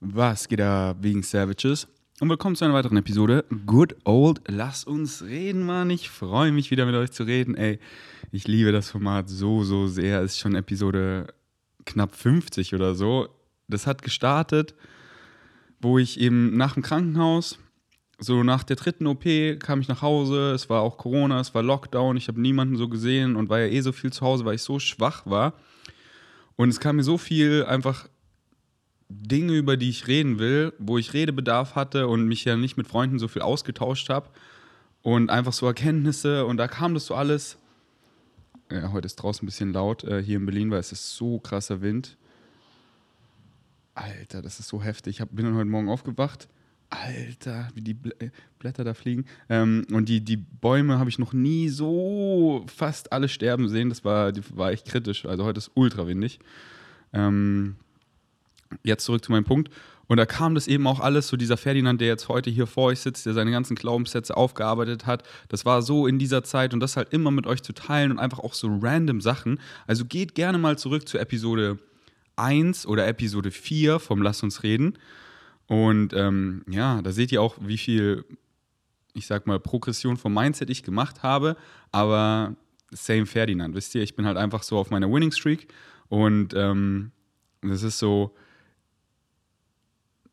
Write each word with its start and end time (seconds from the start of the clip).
Was 0.00 0.46
geht 0.46 0.60
da 0.60 0.94
wegen 1.00 1.24
Savages? 1.24 1.88
Und 2.20 2.28
willkommen 2.28 2.54
zu 2.54 2.64
einer 2.64 2.74
weiteren 2.74 2.98
Episode. 2.98 3.44
Good 3.66 3.96
Old, 4.04 4.40
lass 4.46 4.84
uns 4.84 5.24
reden, 5.24 5.66
Mann. 5.66 5.90
Ich 5.90 6.08
freue 6.08 6.52
mich 6.52 6.70
wieder 6.70 6.86
mit 6.86 6.94
euch 6.94 7.10
zu 7.10 7.24
reden. 7.24 7.56
Ey, 7.56 7.80
ich 8.30 8.46
liebe 8.46 8.70
das 8.70 8.92
Format 8.92 9.28
so, 9.28 9.64
so 9.64 9.88
sehr. 9.88 10.22
Es 10.22 10.34
ist 10.34 10.38
schon 10.38 10.54
Episode 10.54 11.34
knapp 11.84 12.14
50 12.14 12.76
oder 12.76 12.94
so. 12.94 13.28
Das 13.66 13.88
hat 13.88 14.02
gestartet, 14.02 14.76
wo 15.80 15.98
ich 15.98 16.20
eben 16.20 16.56
nach 16.56 16.74
dem 16.74 16.84
Krankenhaus, 16.84 17.58
so 18.20 18.44
nach 18.44 18.62
der 18.62 18.76
dritten 18.76 19.08
OP, 19.08 19.24
kam 19.58 19.80
ich 19.80 19.88
nach 19.88 20.02
Hause. 20.02 20.52
Es 20.52 20.70
war 20.70 20.82
auch 20.82 20.96
Corona, 20.96 21.40
es 21.40 21.56
war 21.56 21.64
Lockdown. 21.64 22.16
Ich 22.16 22.28
habe 22.28 22.40
niemanden 22.40 22.76
so 22.76 22.88
gesehen 22.88 23.34
und 23.34 23.48
war 23.48 23.58
ja 23.58 23.66
eh 23.66 23.80
so 23.80 23.90
viel 23.90 24.12
zu 24.12 24.24
Hause, 24.24 24.44
weil 24.44 24.54
ich 24.54 24.62
so 24.62 24.78
schwach 24.78 25.26
war. 25.26 25.54
Und 26.54 26.68
es 26.68 26.78
kam 26.78 26.96
mir 26.96 27.04
so 27.04 27.18
viel 27.18 27.64
einfach 27.64 28.08
Dinge, 29.08 29.54
über 29.54 29.76
die 29.76 29.88
ich 29.88 30.06
reden 30.06 30.38
will, 30.38 30.72
wo 30.78 30.98
ich 30.98 31.14
Redebedarf 31.14 31.74
hatte 31.74 32.08
und 32.08 32.26
mich 32.26 32.44
ja 32.44 32.56
nicht 32.56 32.76
mit 32.76 32.88
Freunden 32.88 33.18
so 33.18 33.28
viel 33.28 33.42
ausgetauscht 33.42 34.10
habe. 34.10 34.28
Und 35.02 35.30
einfach 35.30 35.52
so 35.52 35.66
Erkenntnisse 35.66 36.44
und 36.44 36.56
da 36.56 36.68
kam 36.68 36.94
das 36.94 37.06
so 37.06 37.14
alles. 37.14 37.56
Ja, 38.70 38.92
heute 38.92 39.06
ist 39.06 39.16
draußen 39.16 39.44
ein 39.44 39.46
bisschen 39.46 39.72
laut 39.72 40.04
äh, 40.04 40.22
hier 40.22 40.36
in 40.36 40.44
Berlin, 40.44 40.70
weil 40.70 40.80
es 40.80 40.92
ist 40.92 41.16
so 41.16 41.38
krasser 41.38 41.80
Wind. 41.80 42.18
Alter, 43.94 44.42
das 44.42 44.60
ist 44.60 44.68
so 44.68 44.82
heftig. 44.82 45.16
Ich 45.16 45.20
hab, 45.20 45.34
bin 45.34 45.46
dann 45.46 45.54
heute 45.54 45.70
Morgen 45.70 45.88
aufgewacht. 45.88 46.48
Alter, 46.90 47.68
wie 47.74 47.80
die 47.80 47.94
Blä 47.94 48.12
Blätter 48.58 48.82
da 48.82 48.94
fliegen. 48.94 49.26
Ähm, 49.48 49.86
und 49.92 50.08
die, 50.08 50.20
die 50.20 50.36
Bäume 50.36 50.98
habe 50.98 51.10
ich 51.10 51.18
noch 51.18 51.32
nie 51.32 51.68
so 51.68 52.64
fast 52.66 53.12
alle 53.12 53.28
sterben 53.28 53.68
sehen. 53.68 53.88
Das 53.88 54.04
war, 54.04 54.32
war 54.54 54.72
echt 54.72 54.86
kritisch. 54.86 55.24
Also 55.24 55.44
heute 55.44 55.58
ist 55.58 55.70
ultra 55.74 56.06
windig. 56.06 56.40
Ähm, 57.12 57.76
jetzt 58.82 59.04
zurück 59.04 59.24
zu 59.24 59.32
meinem 59.32 59.44
Punkt. 59.44 59.70
Und 60.06 60.16
da 60.16 60.24
kam 60.24 60.54
das 60.54 60.66
eben 60.68 60.86
auch 60.86 61.00
alles, 61.00 61.28
so 61.28 61.36
dieser 61.36 61.58
Ferdinand, 61.58 62.00
der 62.00 62.08
jetzt 62.08 62.28
heute 62.28 62.48
hier 62.48 62.66
vor 62.66 62.84
euch 62.84 63.00
sitzt, 63.00 63.26
der 63.26 63.34
seine 63.34 63.50
ganzen 63.50 63.76
Glaubenssätze 63.76 64.36
aufgearbeitet 64.36 65.04
hat. 65.04 65.22
Das 65.48 65.66
war 65.66 65.82
so 65.82 66.06
in 66.06 66.18
dieser 66.18 66.42
Zeit 66.42 66.72
und 66.72 66.80
das 66.80 66.96
halt 66.96 67.12
immer 67.12 67.30
mit 67.30 67.46
euch 67.46 67.62
zu 67.62 67.74
teilen 67.74 68.10
und 68.10 68.18
einfach 68.18 68.38
auch 68.38 68.54
so 68.54 68.78
random 68.80 69.20
Sachen. 69.20 69.60
Also 69.86 70.06
geht 70.06 70.34
gerne 70.34 70.56
mal 70.56 70.78
zurück 70.78 71.06
zu 71.06 71.18
Episode 71.18 71.78
1 72.36 72.86
oder 72.86 73.06
Episode 73.06 73.50
4 73.50 73.98
vom 73.98 74.22
Lass 74.22 74.42
uns 74.42 74.62
reden. 74.62 74.98
Und 75.66 76.14
ähm, 76.14 76.64
ja, 76.70 77.02
da 77.02 77.12
seht 77.12 77.30
ihr 77.30 77.42
auch, 77.42 77.56
wie 77.60 77.76
viel, 77.76 78.24
ich 79.12 79.26
sag 79.26 79.46
mal, 79.46 79.60
Progression 79.60 80.16
vom 80.16 80.32
Mindset 80.32 80.70
ich 80.70 80.82
gemacht 80.82 81.22
habe. 81.22 81.54
Aber 81.92 82.56
same 82.90 83.26
Ferdinand, 83.26 83.74
wisst 83.74 83.94
ihr, 83.94 84.02
ich 84.02 84.16
bin 84.16 84.24
halt 84.24 84.38
einfach 84.38 84.62
so 84.62 84.78
auf 84.78 84.90
meiner 84.90 85.10
Winning 85.12 85.32
Streak 85.32 85.68
und 86.08 86.54
ähm, 86.54 87.12
das 87.60 87.82
ist 87.82 87.98
so, 87.98 88.34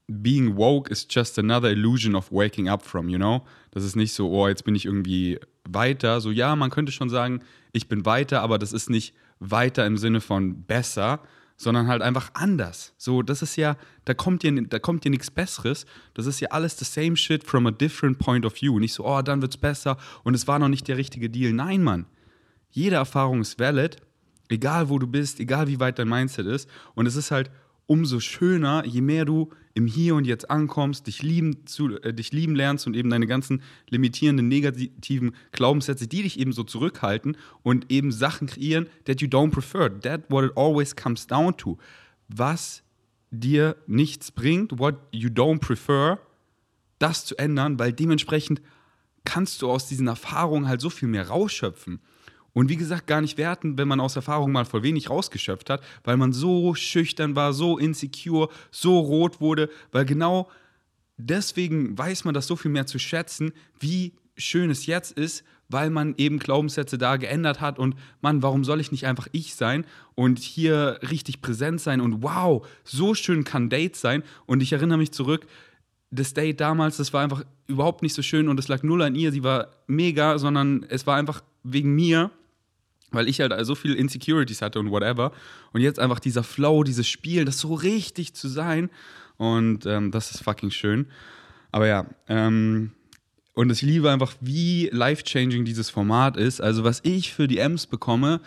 being 0.08 0.56
woke 0.56 0.90
is 0.92 1.08
just 1.10 1.40
another 1.40 1.70
illusion 1.70 2.16
of 2.16 2.32
waking 2.32 2.70
up 2.70 2.84
from, 2.84 3.10
you 3.10 3.18
know? 3.18 3.46
Das 3.72 3.84
ist 3.84 3.96
nicht 3.96 4.14
so, 4.14 4.30
oh, 4.30 4.48
jetzt 4.48 4.64
bin 4.64 4.76
ich 4.76 4.86
irgendwie 4.86 5.40
weiter. 5.68 6.22
So, 6.22 6.32
ja, 6.32 6.56
man 6.56 6.70
könnte 6.70 6.92
schon 6.92 7.10
sagen, 7.10 7.42
ich 7.74 7.88
bin 7.88 8.06
weiter, 8.06 8.42
aber 8.42 8.58
das 8.58 8.72
ist 8.74 8.90
nicht 8.90 9.14
weiter 9.40 9.86
im 9.86 9.98
Sinne 9.98 10.22
von 10.22 10.64
besser, 10.64 11.22
sondern 11.58 11.88
halt 11.88 12.02
einfach 12.02 12.32
anders. 12.34 12.94
So, 12.98 13.22
das 13.22 13.42
ist 13.42 13.56
ja, 13.56 13.78
da 14.06 14.14
kommt 14.14 14.44
dir, 14.44 14.54
da 14.68 14.80
kommt 14.80 15.04
dir 15.04 15.10
nichts 15.10 15.32
Besseres. 15.32 15.86
Das 16.14 16.26
ist 16.26 16.40
ja 16.40 16.50
alles 16.50 16.78
the 16.78 16.86
same 16.86 17.16
shit 17.16 17.44
from 17.44 17.66
a 17.66 17.72
different 17.72 18.20
point 18.20 18.46
of 18.46 18.62
view. 18.62 18.78
Nicht 18.80 18.94
so, 18.94 19.06
oh, 19.06 19.22
dann 19.22 19.42
wird's 19.42 19.58
besser 19.58 19.98
und 20.24 20.34
es 20.34 20.48
war 20.48 20.60
noch 20.60 20.68
nicht 20.68 20.88
der 20.88 20.98
richtige 20.98 21.30
Deal. 21.30 21.54
Nein, 21.54 21.84
Mann. 21.84 22.06
Jede 22.72 22.98
Erfahrung 22.98 23.42
ist 23.42 23.58
valid, 23.58 23.98
egal 24.50 24.90
wo 24.90 25.00
du 25.00 25.08
bist, 25.08 25.40
egal 25.40 25.68
wie 25.68 25.80
weit 25.80 25.98
dein 25.98 26.10
Mindset 26.10 26.46
ist. 26.46 26.70
Und 26.94 27.06
es 27.06 27.16
ist 27.16 27.32
halt 27.32 27.50
umso 27.88 28.20
schöner, 28.20 28.86
je 28.86 29.02
mehr 29.02 29.24
du 29.24 29.50
im 29.76 29.88
Hier 29.88 30.16
und 30.16 30.26
Jetzt 30.26 30.50
ankommst, 30.50 31.06
dich 31.06 31.22
lieben, 31.22 31.68
zu, 31.68 32.02
äh, 32.02 32.14
dich 32.14 32.32
lieben 32.32 32.56
lernst 32.56 32.88
und 32.88 32.96
eben 32.96 33.10
deine 33.10 33.28
ganzen 33.28 33.62
limitierenden, 33.90 34.48
negativen 34.48 35.36
Glaubenssätze, 35.52 36.08
die 36.08 36.24
dich 36.24 36.40
eben 36.40 36.54
so 36.54 36.64
zurückhalten 36.64 37.38
und 37.62 37.92
eben 37.92 38.12
Sachen 38.12 38.48
kreieren, 38.48 38.88
that 39.04 39.22
you 39.22 39.28
don't 39.28 39.52
prefer. 39.52 39.90
That 40.00 40.32
what 40.32 40.46
it 40.46 40.58
always 40.58 40.96
comes 40.96 41.28
down 41.28 41.56
to. 41.58 41.78
Was 42.30 42.84
dir 43.32 43.76
nichts 43.86 44.32
bringt, 44.32 44.80
what 44.80 44.96
you 45.12 45.30
don't 45.30 45.60
prefer, 45.60 46.20
das 46.98 47.26
zu 47.26 47.38
ändern, 47.38 47.78
weil 47.78 47.92
dementsprechend 47.92 48.62
kannst 49.26 49.62
du 49.62 49.70
aus 49.70 49.88
diesen 49.88 50.08
Erfahrungen 50.08 50.70
halt 50.70 50.80
so 50.80 50.90
viel 50.90 51.10
mehr 51.10 51.28
rausschöpfen. 51.28 52.00
Und 52.56 52.70
wie 52.70 52.78
gesagt, 52.78 53.06
gar 53.06 53.20
nicht 53.20 53.38
werten, 53.38 53.78
wenn 53.78 53.90
man 53.90 54.00
aus 54.00 54.16
Erfahrung 54.16 54.54
mal 54.54 54.64
voll 54.64 54.82
wenig 54.82 55.10
rausgeschöpft 55.10 55.70
hat, 55.70 55.84
weil 56.06 56.16
man 56.16 56.32
so 56.32 56.74
schüchtern 56.74 57.36
war, 57.36 57.52
so 57.52 57.78
insecure, 57.78 58.48
so 58.72 58.98
rot 58.98 59.42
wurde, 59.42 59.70
weil 59.92 60.06
genau 60.06 60.50
deswegen 61.18 61.98
weiß 61.98 62.24
man 62.24 62.34
das 62.34 62.48
so 62.48 62.56
viel 62.56 62.72
mehr 62.72 62.86
zu 62.86 62.98
schätzen, 62.98 63.52
wie 63.82 64.14
schön 64.38 64.70
es 64.70 64.86
jetzt 64.86 65.12
ist, 65.12 65.44
weil 65.68 65.90
man 65.90 66.16
eben 66.18 66.40
Glaubenssätze 66.40 66.98
da 66.98 67.18
geändert 67.18 67.60
hat 67.60 67.78
und 67.78 67.96
Mann, 68.22 68.42
warum 68.42 68.64
soll 68.64 68.80
ich 68.80 68.90
nicht 68.94 69.06
einfach 69.06 69.28
ich 69.34 69.56
sein 69.56 69.86
und 70.14 70.40
hier 70.40 71.00
richtig 71.12 71.42
präsent 71.42 71.82
sein 71.82 72.00
und 72.00 72.24
wow, 72.24 72.66
so 72.86 73.16
schön 73.16 73.44
kann 73.44 73.70
Date 73.70 73.98
sein. 73.98 74.24
Und 74.46 74.64
ich 74.64 74.72
erinnere 74.72 74.98
mich 74.98 75.12
zurück, 75.12 75.46
das 76.10 76.34
Date 76.34 76.62
damals, 76.62 76.96
das 76.96 77.12
war 77.12 77.22
einfach 77.22 77.44
überhaupt 77.68 78.02
nicht 78.02 78.14
so 78.14 78.22
schön 78.22 78.48
und 78.48 78.58
es 78.62 78.70
lag 78.70 78.82
null 78.82 79.02
an 79.02 79.16
ihr, 79.16 79.34
sie 79.34 79.44
war 79.44 79.72
mega, 79.88 80.38
sondern 80.38 80.86
es 80.88 81.06
war 81.06 81.18
einfach 81.18 81.44
wegen 81.64 81.94
mir 81.94 82.32
weil 83.16 83.28
ich 83.28 83.42
halt 83.42 83.54
so 83.66 83.76
viel 83.76 83.94
Insecurities 83.94 84.62
hatte 84.62 84.80
und 84.80 84.92
whatever. 84.92 85.32
Und 85.74 85.82
jetzt 85.82 86.00
einfach 86.00 86.20
dieser 86.20 86.44
Flow, 86.44 86.84
dieses 86.84 87.08
Spiel, 87.08 87.46
das 87.46 87.60
so 87.60 87.74
richtig 87.74 88.34
zu 88.34 88.48
sein. 88.48 88.90
Und 89.38 89.86
ähm, 89.86 90.12
das 90.12 90.32
ist 90.32 90.44
fucking 90.44 90.72
schön. 90.72 91.08
Aber 91.72 91.88
ja, 91.88 92.06
ähm, 92.28 92.92
und 93.54 93.72
ich 93.72 93.82
liebe 93.82 94.12
einfach, 94.12 94.34
wie 94.42 94.90
life-changing 94.92 95.66
dieses 95.66 95.90
Format 95.90 96.38
ist. 96.38 96.62
Also, 96.62 96.84
was 96.84 97.00
ich 97.04 97.34
für 97.34 97.48
die 97.48 97.58
M's 97.58 97.88
bekomme, 97.88 98.42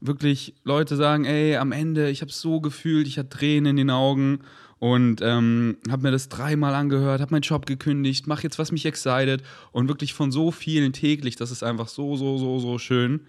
wirklich 0.00 0.54
Leute 0.64 0.96
sagen, 0.96 1.24
ey, 1.24 1.56
am 1.56 1.72
Ende, 1.72 2.10
ich 2.10 2.20
habe 2.20 2.32
so 2.32 2.60
gefühlt, 2.60 3.06
ich 3.06 3.18
hatte 3.18 3.30
Tränen 3.30 3.70
in 3.70 3.76
den 3.76 3.90
Augen 3.90 4.40
und 4.78 5.20
ähm, 5.22 5.76
habe 5.90 6.02
mir 6.02 6.10
das 6.10 6.28
dreimal 6.28 6.74
angehört, 6.74 7.20
habe 7.20 7.32
meinen 7.32 7.42
Job 7.42 7.66
gekündigt, 7.66 8.26
mache 8.26 8.44
jetzt 8.44 8.58
was 8.58 8.70
mich 8.70 8.86
excited 8.86 9.42
und 9.72 9.88
wirklich 9.88 10.14
von 10.14 10.30
so 10.30 10.50
vielen 10.50 10.92
täglich, 10.92 11.36
das 11.36 11.50
ist 11.50 11.64
einfach 11.64 11.88
so, 11.88 12.16
so, 12.16 12.38
so, 12.38 12.60
so 12.60 12.78
schön. 12.78 13.20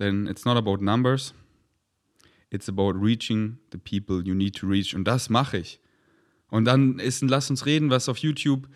Denn 0.00 0.26
it's 0.26 0.44
not 0.44 0.56
about 0.56 0.78
numbers, 0.82 1.34
it's 2.50 2.68
about 2.68 2.94
reaching 2.94 3.58
the 3.70 3.78
people 3.78 4.26
you 4.26 4.34
need 4.34 4.56
to 4.56 4.66
reach. 4.66 4.96
Und 4.96 5.04
das 5.04 5.28
mache 5.28 5.58
ich. 5.58 5.78
Und 6.48 6.64
dann 6.64 6.98
ist 6.98 7.22
ein 7.22 7.28
Lass 7.28 7.50
uns 7.50 7.66
reden, 7.66 7.90
was 7.90 8.08
auf 8.08 8.16
YouTube, 8.18 8.66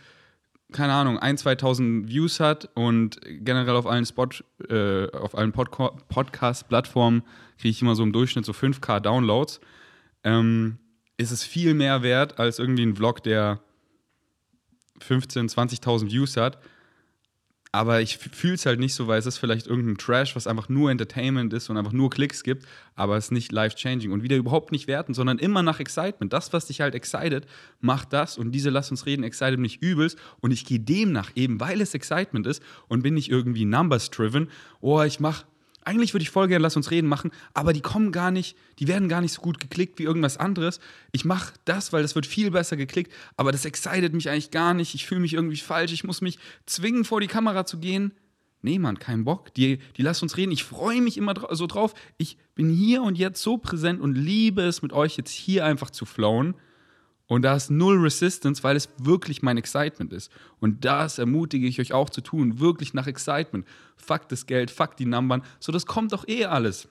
keine 0.70 0.92
Ahnung, 0.92 1.18
1.000, 1.18 1.58
2.000 1.60 2.08
Views 2.08 2.40
hat 2.40 2.68
und 2.74 3.18
generell 3.24 3.74
auf 3.74 3.86
allen, 3.86 4.04
Spot, 4.04 4.28
äh, 4.68 5.10
auf 5.12 5.36
allen 5.36 5.52
Pod 5.52 5.70
Podcast-Plattformen 6.08 7.22
kriege 7.58 7.70
ich 7.70 7.82
immer 7.82 7.96
so 7.96 8.02
im 8.02 8.12
Durchschnitt 8.12 8.44
so 8.44 8.52
5K 8.52 9.00
Downloads. 9.00 9.60
Ähm, 10.22 10.78
ist 11.16 11.30
es 11.30 11.42
viel 11.42 11.74
mehr 11.74 12.02
wert 12.02 12.38
als 12.38 12.58
irgendwie 12.58 12.84
ein 12.84 12.96
Vlog, 12.96 13.22
der 13.22 13.60
15.000, 15.00 15.52
20.000 15.80 16.10
Views 16.10 16.36
hat 16.36 16.58
aber 17.74 18.00
ich 18.00 18.18
fühle 18.18 18.54
es 18.54 18.66
halt 18.66 18.78
nicht 18.78 18.94
so, 18.94 19.08
weil 19.08 19.18
es 19.18 19.26
ist 19.26 19.38
vielleicht 19.38 19.66
irgendein 19.66 19.98
Trash, 19.98 20.36
was 20.36 20.46
einfach 20.46 20.68
nur 20.68 20.92
Entertainment 20.92 21.52
ist 21.52 21.68
und 21.70 21.76
einfach 21.76 21.90
nur 21.90 22.08
Klicks 22.08 22.44
gibt, 22.44 22.68
aber 22.94 23.16
es 23.16 23.24
ist 23.24 23.30
nicht 23.32 23.50
life-changing 23.50 24.12
und 24.12 24.22
wieder 24.22 24.36
überhaupt 24.36 24.70
nicht 24.70 24.86
werten, 24.86 25.12
sondern 25.12 25.40
immer 25.40 25.64
nach 25.64 25.80
Excitement. 25.80 26.32
Das, 26.32 26.52
was 26.52 26.66
dich 26.66 26.80
halt 26.80 26.94
excited, 26.94 27.46
macht 27.80 28.12
das 28.12 28.38
und 28.38 28.52
diese 28.52 28.70
Lass 28.70 28.92
uns 28.92 29.06
reden, 29.06 29.24
excited 29.24 29.58
mich 29.58 29.82
übelst 29.82 30.16
und 30.40 30.52
ich 30.52 30.64
gehe 30.64 30.78
demnach 30.78 31.32
eben, 31.34 31.58
weil 31.58 31.80
es 31.80 31.94
Excitement 31.94 32.46
ist 32.46 32.62
und 32.86 33.02
bin 33.02 33.14
nicht 33.14 33.28
irgendwie 33.28 33.64
numbers-driven, 33.64 34.50
oh, 34.80 35.02
ich 35.02 35.18
mache 35.18 35.44
eigentlich 35.84 36.14
würde 36.14 36.22
ich 36.22 36.30
voll 36.30 36.48
gerne 36.48 36.62
Lass 36.62 36.76
uns 36.76 36.90
reden 36.90 37.08
machen, 37.08 37.30
aber 37.52 37.72
die 37.72 37.80
kommen 37.80 38.10
gar 38.12 38.30
nicht, 38.30 38.56
die 38.78 38.88
werden 38.88 39.08
gar 39.08 39.20
nicht 39.20 39.32
so 39.32 39.42
gut 39.42 39.60
geklickt 39.60 39.98
wie 39.98 40.04
irgendwas 40.04 40.36
anderes. 40.36 40.80
Ich 41.12 41.24
mache 41.24 41.54
das, 41.64 41.92
weil 41.92 42.02
das 42.02 42.14
wird 42.14 42.26
viel 42.26 42.50
besser 42.50 42.76
geklickt, 42.76 43.12
aber 43.36 43.52
das 43.52 43.64
excited 43.64 44.14
mich 44.14 44.30
eigentlich 44.30 44.50
gar 44.50 44.74
nicht. 44.74 44.94
Ich 44.94 45.06
fühle 45.06 45.20
mich 45.20 45.34
irgendwie 45.34 45.56
falsch, 45.56 45.92
ich 45.92 46.04
muss 46.04 46.20
mich 46.20 46.38
zwingen, 46.66 47.04
vor 47.04 47.20
die 47.20 47.26
Kamera 47.26 47.66
zu 47.66 47.78
gehen. 47.78 48.12
Nee, 48.62 48.78
Mann, 48.78 48.98
kein 48.98 49.24
Bock. 49.24 49.52
Die, 49.54 49.78
die 49.98 50.02
lasst 50.02 50.22
uns 50.22 50.38
reden. 50.38 50.50
Ich 50.50 50.64
freue 50.64 51.02
mich 51.02 51.18
immer 51.18 51.34
so 51.50 51.66
drauf. 51.66 51.92
Ich 52.16 52.38
bin 52.54 52.70
hier 52.70 53.02
und 53.02 53.18
jetzt 53.18 53.42
so 53.42 53.58
präsent 53.58 54.00
und 54.00 54.14
liebe 54.14 54.62
es, 54.62 54.80
mit 54.80 54.94
euch 54.94 55.18
jetzt 55.18 55.32
hier 55.32 55.66
einfach 55.66 55.90
zu 55.90 56.06
flowen. 56.06 56.54
Und 57.26 57.42
da 57.42 57.56
ist 57.56 57.70
null 57.70 57.98
Resistance, 57.98 58.62
weil 58.62 58.76
es 58.76 58.88
wirklich 58.98 59.42
mein 59.42 59.56
Excitement 59.56 60.12
ist. 60.12 60.30
Und 60.60 60.84
das 60.84 61.18
ermutige 61.18 61.66
ich 61.66 61.80
euch 61.80 61.92
auch 61.92 62.10
zu 62.10 62.20
tun, 62.20 62.60
wirklich 62.60 62.92
nach 62.92 63.06
Excitement. 63.06 63.66
Fuck 63.96 64.28
das 64.28 64.46
Geld, 64.46 64.70
fuck 64.70 64.96
die 64.96 65.06
Numbern. 65.06 65.42
So, 65.58 65.72
das 65.72 65.86
kommt 65.86 66.12
doch 66.12 66.28
eh 66.28 66.44
alles. 66.44 66.86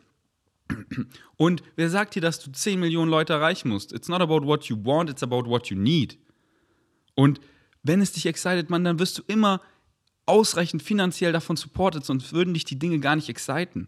Und 1.37 1.61
wer 1.75 1.89
sagt 1.89 2.15
dir, 2.15 2.21
dass 2.21 2.39
du 2.39 2.51
10 2.51 2.79
Millionen 2.79 3.11
Leute 3.11 3.33
erreichen 3.33 3.69
musst? 3.69 3.93
It's 3.93 4.07
not 4.07 4.21
about 4.21 4.45
what 4.45 4.65
you 4.65 4.77
want, 4.83 5.09
it's 5.09 5.21
about 5.21 5.45
what 5.47 5.67
you 5.67 5.77
need. 5.77 6.17
Und 7.15 7.39
wenn 7.83 8.01
es 8.01 8.13
dich 8.13 8.25
excited, 8.25 8.69
man, 8.69 8.83
dann 8.83 8.97
wirst 8.97 9.19
du 9.19 9.23
immer 9.27 9.61
ausreichend 10.25 10.81
finanziell 10.81 11.31
davon 11.31 11.57
supported, 11.57 12.05
sonst 12.05 12.33
würden 12.33 12.53
dich 12.53 12.65
die 12.65 12.79
Dinge 12.79 12.99
gar 12.99 13.15
nicht 13.15 13.29
exciten. 13.29 13.87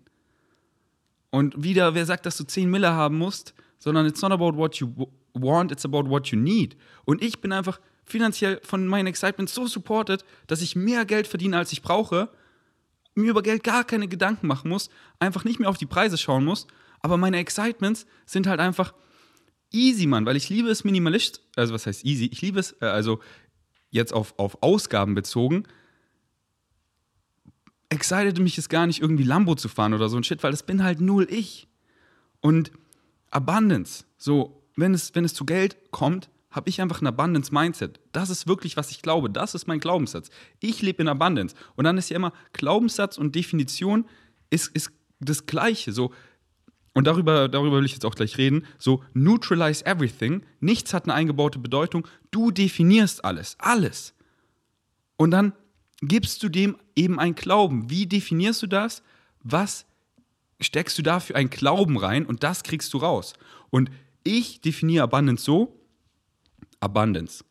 Und 1.31 1.63
wieder, 1.63 1.95
wer 1.95 2.05
sagt, 2.05 2.25
dass 2.25 2.37
du 2.37 2.43
10 2.43 2.69
Mille 2.69 2.91
haben 2.91 3.17
musst, 3.17 3.55
sondern 3.79 4.05
it's 4.05 4.21
not 4.21 4.31
about 4.31 4.55
what 4.57 4.75
you 4.75 5.07
want, 5.35 5.71
it's 5.71 5.85
about 5.85 6.09
what 6.09 6.27
you 6.27 6.37
need. 6.37 6.75
Und 7.05 7.21
ich 7.21 7.39
bin 7.41 7.51
einfach 7.51 7.79
finanziell 8.03 8.59
von 8.63 8.87
meinen 8.87 9.07
Excitements 9.07 9.53
so 9.53 9.67
supported, 9.67 10.23
dass 10.47 10.61
ich 10.61 10.75
mehr 10.75 11.05
Geld 11.05 11.27
verdiene, 11.27 11.57
als 11.57 11.71
ich 11.71 11.81
brauche, 11.81 12.29
mir 13.15 13.31
über 13.31 13.41
Geld 13.41 13.63
gar 13.63 13.83
keine 13.83 14.07
Gedanken 14.07 14.47
machen 14.47 14.69
muss, 14.69 14.89
einfach 15.19 15.43
nicht 15.43 15.59
mehr 15.59 15.69
auf 15.69 15.77
die 15.77 15.85
Preise 15.85 16.17
schauen 16.17 16.45
muss. 16.45 16.67
Aber 16.99 17.17
meine 17.17 17.37
Excitements 17.37 18.05
sind 18.25 18.47
halt 18.47 18.59
einfach 18.59 18.93
easy, 19.71 20.07
Mann, 20.07 20.25
weil 20.25 20.35
ich 20.35 20.49
liebe 20.49 20.69
es 20.69 20.83
minimalist, 20.83 21.41
also 21.55 21.73
was 21.73 21.85
heißt 21.85 22.05
easy? 22.05 22.25
Ich 22.31 22.41
liebe 22.41 22.59
es, 22.59 22.75
äh, 22.81 22.85
also 22.85 23.19
jetzt 23.89 24.13
auf, 24.13 24.37
auf 24.37 24.61
Ausgaben 24.61 25.15
bezogen, 25.15 25.63
excited 27.89 28.39
mich 28.39 28.57
es 28.57 28.69
gar 28.69 28.87
nicht, 28.87 29.01
irgendwie 29.01 29.23
Lambo 29.23 29.55
zu 29.55 29.69
fahren 29.69 29.93
oder 29.93 30.09
so 30.09 30.17
ein 30.17 30.23
Shit, 30.23 30.43
weil 30.43 30.51
das 30.51 30.63
bin 30.63 30.83
halt 30.83 31.01
null 31.01 31.27
ich. 31.29 31.67
Und 32.41 32.71
Abundance, 33.31 34.05
so, 34.17 34.64
wenn 34.75 34.93
es, 34.93 35.13
wenn 35.15 35.25
es 35.25 35.33
zu 35.33 35.45
Geld 35.45 35.77
kommt, 35.91 36.29
habe 36.51 36.69
ich 36.69 36.81
einfach 36.81 37.01
ein 37.01 37.07
Abundance-Mindset. 37.07 37.99
Das 38.13 38.29
ist 38.29 38.47
wirklich, 38.47 38.77
was 38.77 38.89
ich 38.91 39.01
glaube. 39.01 39.29
Das 39.29 39.55
ist 39.55 39.67
mein 39.67 39.79
Glaubenssatz. 39.79 40.29
Ich 40.61 40.81
lebe 40.81 41.01
in 41.01 41.09
Abundance. 41.09 41.55
Und 41.75 41.83
dann 41.83 41.97
ist 41.97 42.09
ja 42.09 42.15
immer 42.15 42.31
Glaubenssatz 42.53 43.17
und 43.17 43.35
Definition 43.35 44.05
ist, 44.49 44.67
ist 44.73 44.91
das 45.19 45.45
Gleiche. 45.45 45.91
So, 45.91 46.11
und 46.95 47.07
darüber, 47.07 47.49
darüber 47.49 47.77
will 47.77 47.85
ich 47.85 47.91
jetzt 47.91 48.05
auch 48.05 48.15
gleich 48.15 48.37
reden. 48.37 48.65
So, 48.77 49.03
neutralize 49.13 49.85
everything. 49.85 50.43
Nichts 50.61 50.93
hat 50.93 51.03
eine 51.03 51.13
eingebaute 51.13 51.59
Bedeutung. 51.59 52.07
Du 52.31 52.51
definierst 52.51 53.25
alles. 53.25 53.57
Alles. 53.59 54.13
Und 55.17 55.31
dann 55.31 55.51
gibst 56.01 56.41
du 56.41 56.47
dem 56.47 56.77
eben 56.95 57.19
ein 57.19 57.35
Glauben. 57.35 57.89
Wie 57.89 58.05
definierst 58.05 58.63
du 58.63 58.67
das? 58.67 59.03
Was 59.43 59.85
steckst 60.61 60.97
du 60.97 61.01
da 61.01 61.19
für 61.19 61.35
ein 61.35 61.49
Glauben 61.49 61.97
rein? 61.97 62.25
Und 62.25 62.43
das 62.43 62.63
kriegst 62.63 62.93
du 62.93 62.99
raus. 62.99 63.33
Und 63.71 63.91
ich 64.25 64.59
definiere 64.59 65.03
Abundance 65.03 65.45
so: 65.45 65.79
Abundance. 66.81 67.45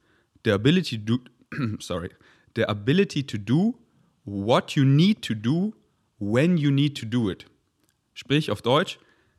The 0.45 0.51
ability 0.51 0.99
to 1.03 1.17
do, 1.17 1.25
sorry, 1.81 2.11
the 2.55 2.69
ability 2.69 3.23
to 3.27 3.39
do 3.39 3.79
what 4.25 4.77
you 4.77 4.85
need 4.85 5.23
to 5.23 5.35
do 5.35 5.73
when 6.19 6.59
you 6.59 6.71
need 6.71 6.99
to 6.99 7.07
do 7.07 7.31
it. 7.31 7.47
Sprich 8.13 8.51
auf 8.51 8.61
Deutsch, 8.61 8.99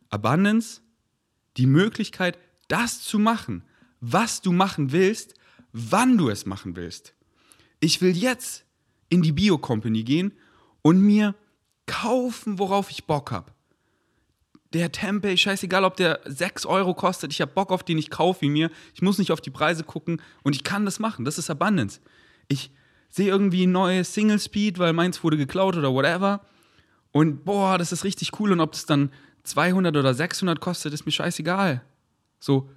Abundance, 0.10 0.82
die 1.58 1.68
Möglichkeit, 1.68 2.38
das 2.68 3.02
zu 3.02 3.20
machen, 3.20 3.64
was 4.02 4.42
du 4.42 4.52
machen 4.52 4.92
willst, 4.92 5.36
wann 5.72 6.18
du 6.18 6.30
es 6.30 6.46
machen 6.46 6.76
willst. 6.76 7.14
Ich 7.80 8.02
will 8.02 8.16
jetzt 8.16 8.66
in 9.10 9.22
die 9.22 9.32
Bio-Company 9.32 10.04
gehen 10.04 10.34
und 10.82 11.00
mir 11.02 11.36
kaufen, 11.86 12.60
worauf 12.60 12.90
ich 12.90 13.06
Bock 13.06 13.32
habe. 13.32 13.55
Der 14.76 14.92
Tempeh, 14.92 15.38
scheißegal, 15.38 15.86
ob 15.86 15.96
der 15.96 16.20
6 16.26 16.66
Euro 16.66 16.94
kostet, 16.94 17.32
ich 17.32 17.40
habe 17.40 17.54
Bock 17.54 17.72
auf 17.72 17.84
den, 17.84 17.98
ich 17.98 18.10
kaufe 18.10 18.44
ihn 18.44 18.52
mir. 18.52 18.70
Ich 18.94 19.02
muss 19.02 19.18
nicht 19.18 19.32
auf 19.32 19.40
die 19.40 19.50
Preise 19.50 19.86
gucken 19.86 20.22
und 20.44 20.54
ich 20.54 20.66
kann 20.66 20.84
das 20.84 21.00
machen. 21.00 21.24
Das 21.24 21.38
ist 21.38 21.50
Abundance. 21.50 22.02
Ich 22.50 22.72
sehe 23.10 23.30
irgendwie 23.30 23.68
ein 23.68 23.72
neues 23.72 24.14
Single 24.14 24.38
Speed, 24.38 24.78
weil 24.78 24.92
meins 24.92 25.24
wurde 25.24 25.38
geklaut 25.38 25.78
oder 25.78 25.94
whatever. 25.94 26.42
Und 27.14 27.46
boah, 27.46 27.78
das 27.78 27.94
ist 27.94 28.04
richtig 28.04 28.38
cool. 28.38 28.52
Und 28.52 28.60
ob 28.60 28.74
das 28.74 28.86
dann 28.86 29.14
200 29.44 29.96
oder 29.96 30.14
600 30.14 30.60
kostet, 30.60 30.92
ist 30.92 31.06
mir 31.06 31.14
scheißegal. 31.14 31.82
So, 32.42 32.70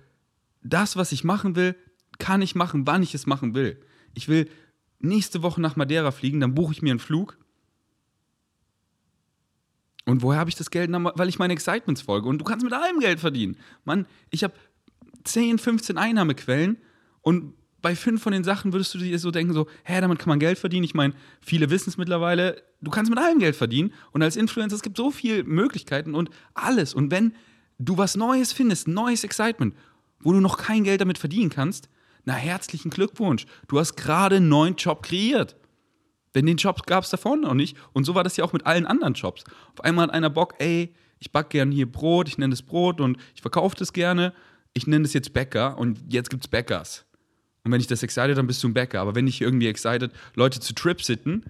das, 0.62 0.94
was 0.94 1.10
ich 1.10 1.24
machen 1.24 1.56
will, 1.56 1.74
kann 2.20 2.42
ich 2.42 2.54
machen, 2.54 2.86
wann 2.86 3.02
ich 3.02 3.12
es 3.16 3.26
machen 3.26 3.56
will. 3.56 3.76
Ich 4.14 4.28
will 4.28 4.48
nächste 5.00 5.42
Woche 5.42 5.60
nach 5.60 5.74
Madeira 5.74 6.12
fliegen, 6.12 6.38
dann 6.38 6.54
buche 6.54 6.74
ich 6.74 6.80
mir 6.80 6.92
einen 6.92 7.00
Flug. 7.00 7.38
Und 10.08 10.22
woher 10.22 10.40
habe 10.40 10.48
ich 10.48 10.56
das 10.56 10.70
Geld? 10.70 10.90
Weil 10.90 11.28
ich 11.28 11.38
meine 11.38 11.52
Excitements 11.52 12.00
folge. 12.00 12.28
Und 12.28 12.38
du 12.38 12.44
kannst 12.44 12.64
mit 12.64 12.72
allem 12.72 12.98
Geld 12.98 13.20
verdienen. 13.20 13.58
Mann, 13.84 14.06
ich 14.30 14.42
habe 14.42 14.54
10, 15.24 15.58
15 15.58 15.98
Einnahmequellen 15.98 16.78
und 17.20 17.52
bei 17.82 17.94
fünf 17.94 18.22
von 18.22 18.32
den 18.32 18.42
Sachen 18.42 18.72
würdest 18.72 18.94
du 18.94 18.98
dir 18.98 19.18
so 19.18 19.30
denken, 19.30 19.52
so, 19.52 19.66
hä, 19.84 20.00
damit 20.00 20.18
kann 20.18 20.30
man 20.30 20.38
Geld 20.38 20.58
verdienen. 20.58 20.84
Ich 20.84 20.94
meine, 20.94 21.12
viele 21.42 21.68
wissen 21.68 21.90
es 21.90 21.98
mittlerweile, 21.98 22.62
du 22.80 22.90
kannst 22.90 23.10
mit 23.10 23.18
allem 23.18 23.38
Geld 23.38 23.54
verdienen. 23.54 23.92
Und 24.12 24.22
als 24.22 24.36
Influencer, 24.36 24.76
es 24.76 24.82
gibt 24.82 24.96
so 24.96 25.10
viele 25.10 25.44
Möglichkeiten 25.44 26.14
und 26.14 26.30
alles. 26.54 26.94
Und 26.94 27.10
wenn 27.10 27.34
du 27.78 27.98
was 27.98 28.16
Neues 28.16 28.54
findest, 28.54 28.88
neues 28.88 29.24
Excitement, 29.24 29.74
wo 30.20 30.32
du 30.32 30.40
noch 30.40 30.56
kein 30.56 30.84
Geld 30.84 31.02
damit 31.02 31.18
verdienen 31.18 31.50
kannst, 31.50 31.90
na, 32.24 32.32
herzlichen 32.32 32.90
Glückwunsch. 32.90 33.44
Du 33.68 33.78
hast 33.78 33.94
gerade 33.94 34.36
einen 34.36 34.48
neuen 34.48 34.76
Job 34.76 35.02
kreiert. 35.02 35.54
Denn 36.34 36.46
den 36.46 36.56
Job 36.56 36.86
gab 36.86 37.04
es 37.04 37.10
davor 37.10 37.36
noch 37.36 37.54
nicht. 37.54 37.76
Und 37.92 38.04
so 38.04 38.14
war 38.14 38.24
das 38.24 38.36
ja 38.36 38.44
auch 38.44 38.52
mit 38.52 38.66
allen 38.66 38.86
anderen 38.86 39.14
Jobs. 39.14 39.44
Auf 39.72 39.84
einmal 39.84 40.04
hat 40.04 40.14
einer 40.14 40.30
Bock, 40.30 40.54
ey, 40.58 40.94
ich 41.18 41.32
backe 41.32 41.50
gerne 41.50 41.74
hier 41.74 41.90
Brot, 41.90 42.28
ich 42.28 42.38
nenne 42.38 42.54
es 42.54 42.62
Brot 42.62 43.00
und 43.00 43.18
ich 43.34 43.42
verkaufe 43.42 43.76
das 43.76 43.92
gerne. 43.92 44.32
Ich 44.74 44.86
nenne 44.86 45.04
es 45.04 45.12
jetzt 45.12 45.32
Bäcker 45.32 45.78
und 45.78 45.98
jetzt 46.12 46.30
gibt 46.30 46.44
es 46.44 46.48
Bäckers. 46.48 47.04
Und 47.64 47.72
wenn 47.72 47.80
ich 47.80 47.86
das 47.86 48.02
excited, 48.02 48.36
dann 48.38 48.46
bist 48.46 48.62
du 48.62 48.68
ein 48.68 48.74
Bäcker. 48.74 49.00
Aber 49.00 49.14
wenn 49.14 49.26
ich 49.26 49.40
irgendwie 49.40 49.66
excited, 49.66 50.12
Leute 50.34 50.60
zu 50.60 50.74
Tripsitten, 50.74 51.44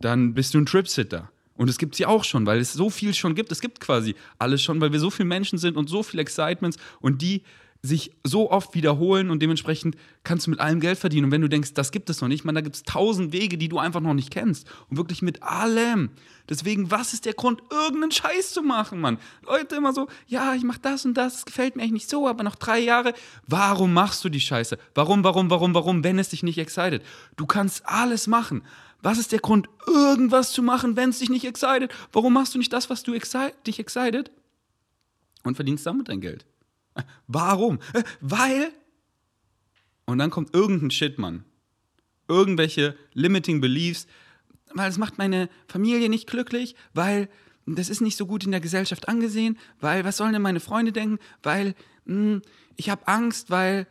dann 0.00 0.34
bist 0.34 0.54
du 0.54 0.58
ein 0.58 0.66
Tripsitter. 0.66 1.30
Und 1.54 1.70
es 1.70 1.78
gibt 1.78 1.94
sie 1.94 2.04
auch 2.04 2.24
schon, 2.24 2.44
weil 2.44 2.60
es 2.60 2.72
so 2.72 2.90
viel 2.90 3.14
schon 3.14 3.34
gibt. 3.34 3.50
Es 3.50 3.60
gibt 3.60 3.80
quasi 3.80 4.14
alles 4.38 4.62
schon, 4.62 4.80
weil 4.80 4.92
wir 4.92 5.00
so 5.00 5.10
viele 5.10 5.26
Menschen 5.26 5.58
sind 5.58 5.76
und 5.76 5.88
so 5.88 6.02
viele 6.02 6.20
Excitements 6.20 6.76
und 7.00 7.22
die 7.22 7.42
sich 7.86 8.12
so 8.24 8.50
oft 8.50 8.74
wiederholen 8.74 9.30
und 9.30 9.40
dementsprechend 9.40 9.96
kannst 10.24 10.46
du 10.46 10.50
mit 10.50 10.60
allem 10.60 10.80
Geld 10.80 10.98
verdienen. 10.98 11.26
Und 11.26 11.30
wenn 11.30 11.40
du 11.40 11.48
denkst, 11.48 11.74
das 11.74 11.92
gibt 11.92 12.10
es 12.10 12.20
noch 12.20 12.28
nicht, 12.28 12.44
man, 12.44 12.54
da 12.54 12.60
gibt 12.60 12.76
es 12.76 12.82
tausend 12.82 13.32
Wege, 13.32 13.56
die 13.56 13.68
du 13.68 13.78
einfach 13.78 14.00
noch 14.00 14.14
nicht 14.14 14.30
kennst. 14.30 14.66
Und 14.90 14.96
wirklich 14.96 15.22
mit 15.22 15.42
allem. 15.42 16.10
Deswegen, 16.48 16.90
was 16.90 17.12
ist 17.12 17.24
der 17.24 17.34
Grund, 17.34 17.62
irgendeinen 17.70 18.12
Scheiß 18.12 18.52
zu 18.52 18.62
machen, 18.62 19.00
Mann? 19.00 19.18
Leute 19.46 19.76
immer 19.76 19.92
so, 19.92 20.08
ja, 20.26 20.54
ich 20.54 20.64
mach 20.64 20.78
das 20.78 21.04
und 21.04 21.14
das, 21.14 21.34
das 21.34 21.44
gefällt 21.46 21.76
mir 21.76 21.82
eigentlich 21.82 21.92
nicht 21.92 22.10
so, 22.10 22.28
aber 22.28 22.44
noch 22.44 22.56
drei 22.56 22.78
Jahre. 22.78 23.14
Warum 23.46 23.92
machst 23.92 24.24
du 24.24 24.28
die 24.28 24.40
Scheiße? 24.40 24.78
Warum, 24.94 25.24
warum, 25.24 25.50
warum, 25.50 25.74
warum, 25.74 26.04
wenn 26.04 26.18
es 26.18 26.30
dich 26.30 26.42
nicht 26.42 26.58
excited? 26.58 27.02
Du 27.36 27.46
kannst 27.46 27.86
alles 27.86 28.26
machen. 28.26 28.62
Was 29.02 29.18
ist 29.18 29.32
der 29.32 29.40
Grund, 29.40 29.68
irgendwas 29.86 30.52
zu 30.52 30.62
machen, 30.62 30.96
wenn 30.96 31.10
es 31.10 31.18
dich 31.18 31.28
nicht 31.28 31.44
excited? 31.44 31.92
Warum 32.12 32.32
machst 32.32 32.54
du 32.54 32.58
nicht 32.58 32.72
das, 32.72 32.90
was 32.90 33.02
du 33.02 33.14
exci 33.14 33.50
dich 33.66 33.78
excited? 33.78 34.30
Und 35.42 35.54
verdienst 35.54 35.86
damit 35.86 36.08
dein 36.08 36.20
Geld. 36.20 36.44
Warum? 37.26 37.78
Äh, 37.92 38.02
weil. 38.20 38.72
Und 40.04 40.18
dann 40.18 40.30
kommt 40.30 40.54
irgendein 40.54 40.90
Shit, 40.90 41.18
Mann. 41.18 41.44
Irgendwelche 42.28 42.96
limiting 43.12 43.60
beliefs, 43.60 44.06
weil 44.74 44.90
es 44.90 44.98
macht 44.98 45.18
meine 45.18 45.48
Familie 45.68 46.08
nicht 46.08 46.28
glücklich, 46.28 46.74
weil 46.92 47.28
das 47.66 47.88
ist 47.88 48.00
nicht 48.00 48.16
so 48.16 48.26
gut 48.26 48.44
in 48.44 48.50
der 48.50 48.60
Gesellschaft 48.60 49.08
angesehen, 49.08 49.58
weil 49.80 50.04
was 50.04 50.16
sollen 50.16 50.32
denn 50.32 50.42
meine 50.42 50.60
Freunde 50.60 50.92
denken, 50.92 51.18
weil 51.42 51.74
mh, 52.04 52.14
hm, 52.14 52.42
ich 52.76 52.90
habe 52.90 53.06
Angst, 53.08 53.50
weil 53.50 53.86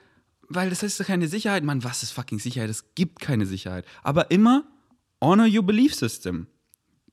weil 0.47 0.69
das 0.69 0.83
ist 0.83 1.03
keine 1.05 1.27
Sicherheit. 1.27 1.63
Mann, 1.63 1.83
was 1.83 2.03
ist 2.03 2.11
fucking 2.11 2.39
Sicherheit? 2.39 2.69
Es 2.69 2.93
gibt 2.93 3.19
keine 3.19 3.45
Sicherheit. 3.45 3.85
Aber 4.03 4.31
immer 4.31 4.65
honor 5.21 5.47
your 5.47 5.63
belief 5.63 5.95
system. 5.95 6.47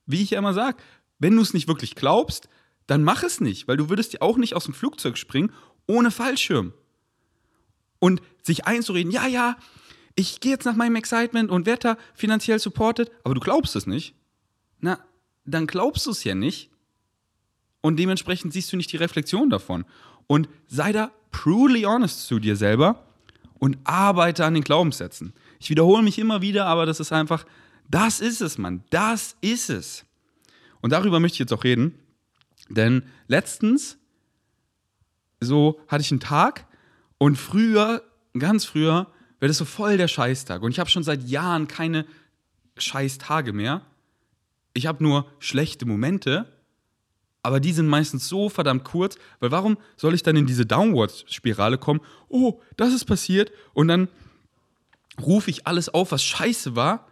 Wie 0.07 0.23
ich 0.23 0.31
ja 0.31 0.39
immer 0.39 0.53
sage, 0.53 0.77
wenn 1.19 1.37
du 1.37 1.43
es 1.43 1.55
nicht 1.55 1.69
wirklich 1.69 1.95
glaubst, 1.95 2.49
dann 2.87 3.05
mach 3.05 3.23
es 3.23 3.41
nicht, 3.41 3.69
weil 3.69 3.77
du 3.77 3.89
würdest 3.89 4.13
dir 4.13 4.23
auch 4.23 4.37
nicht 4.37 4.55
aus 4.55 4.65
dem 4.65 4.75
Flugzeug 4.75 5.17
springen 5.17 5.53
ohne 5.87 6.11
Fallschirm. 6.11 6.73
Und 7.99 8.21
sich 8.43 8.67
einzureden, 8.67 9.13
ja, 9.13 9.27
ja, 9.27 9.57
ich 10.15 10.41
gehe 10.41 10.53
jetzt 10.53 10.65
nach 10.65 10.77
meinem 10.77 10.97
Excitement 10.97 11.51
und 11.51 11.67
werde 11.67 11.81
da 11.81 11.97
finanziell 12.15 12.59
supported, 12.59 13.11
aber 13.25 13.35
du 13.35 13.41
glaubst 13.41 13.77
es 13.77 13.87
nicht. 13.87 14.15
Na, 14.81 14.99
dann 15.45 15.67
glaubst 15.67 16.07
du 16.07 16.11
es 16.11 16.25
ja 16.25 16.35
nicht. 16.35 16.71
Und 17.81 17.99
dementsprechend 17.99 18.53
siehst 18.53 18.73
du 18.73 18.77
nicht 18.77 18.93
die 18.93 18.97
Reflexion 18.97 19.51
davon. 19.51 19.85
Und 20.27 20.49
sei 20.67 20.93
da 20.93 21.11
brutally 21.31 21.83
honest 21.83 22.27
zu 22.27 22.39
dir 22.39 22.57
selber 22.57 23.07
und 23.59 23.79
arbeite 23.85 24.45
an 24.45 24.55
den 24.55 24.65
Glaubenssätzen. 24.65 25.33
Ich 25.61 25.71
wiederhole 25.71 26.03
mich 26.03 26.19
immer 26.19 26.43
wieder, 26.43 26.67
aber 26.67 26.87
das 26.87 27.01
ist 27.01 27.13
einfach, 27.13 27.45
das 27.89 28.21
ist 28.21 28.41
es, 28.41 28.59
Mann. 28.59 28.85
Das 28.91 29.37
ist 29.41 29.71
es. 29.71 30.05
Und 30.81 30.91
darüber 30.91 31.21
möchte 31.21 31.37
ich 31.37 31.41
jetzt 31.41 31.53
auch 31.53 31.65
reden. 31.65 31.99
Denn 32.69 33.05
letztens 33.29 33.99
so 35.45 35.81
hatte 35.89 36.03
ich 36.03 36.11
einen 36.11 36.21
Tag 36.21 36.67
und 37.19 37.37
früher, 37.37 38.03
ganz 38.39 38.65
früher, 38.65 39.09
wäre 39.39 39.49
das 39.49 39.59
so 39.59 39.65
voll 39.65 39.97
der 39.97 40.09
Scheißtag. 40.09 40.63
Und 40.63 40.71
ich 40.71 40.79
habe 40.79 40.91
schon 40.91 41.03
seit 41.03 41.25
Jahren 41.25 41.69
keine 41.69 42.07
Scheißtage 42.77 43.53
mehr. 43.53 43.83
Ich 44.75 44.87
habe 44.87 45.03
nur 45.03 45.27
schlechte 45.39 45.85
Momente, 45.85 46.47
aber 47.43 47.61
die 47.61 47.73
sind 47.73 47.89
meistens 47.89 48.29
so 48.29 48.49
verdammt 48.49 48.85
kurz, 48.85 49.17
weil 49.41 49.51
warum 49.51 49.77
soll 49.97 50.15
ich 50.15 50.23
dann 50.23 50.37
in 50.37 50.47
diese 50.47 50.65
Downward-Spirale 50.65 51.77
kommen? 51.79 52.01
Oh, 52.29 52.61
das 52.77 52.95
ist 52.95 53.05
passiert 53.05 53.51
und 53.75 53.89
dann 53.89 54.09
rufe 55.21 55.51
ich 55.51 55.67
alles 55.67 55.89
auf, 55.89 56.13
was 56.13 56.23
scheiße 56.23 56.77
war 56.77 57.09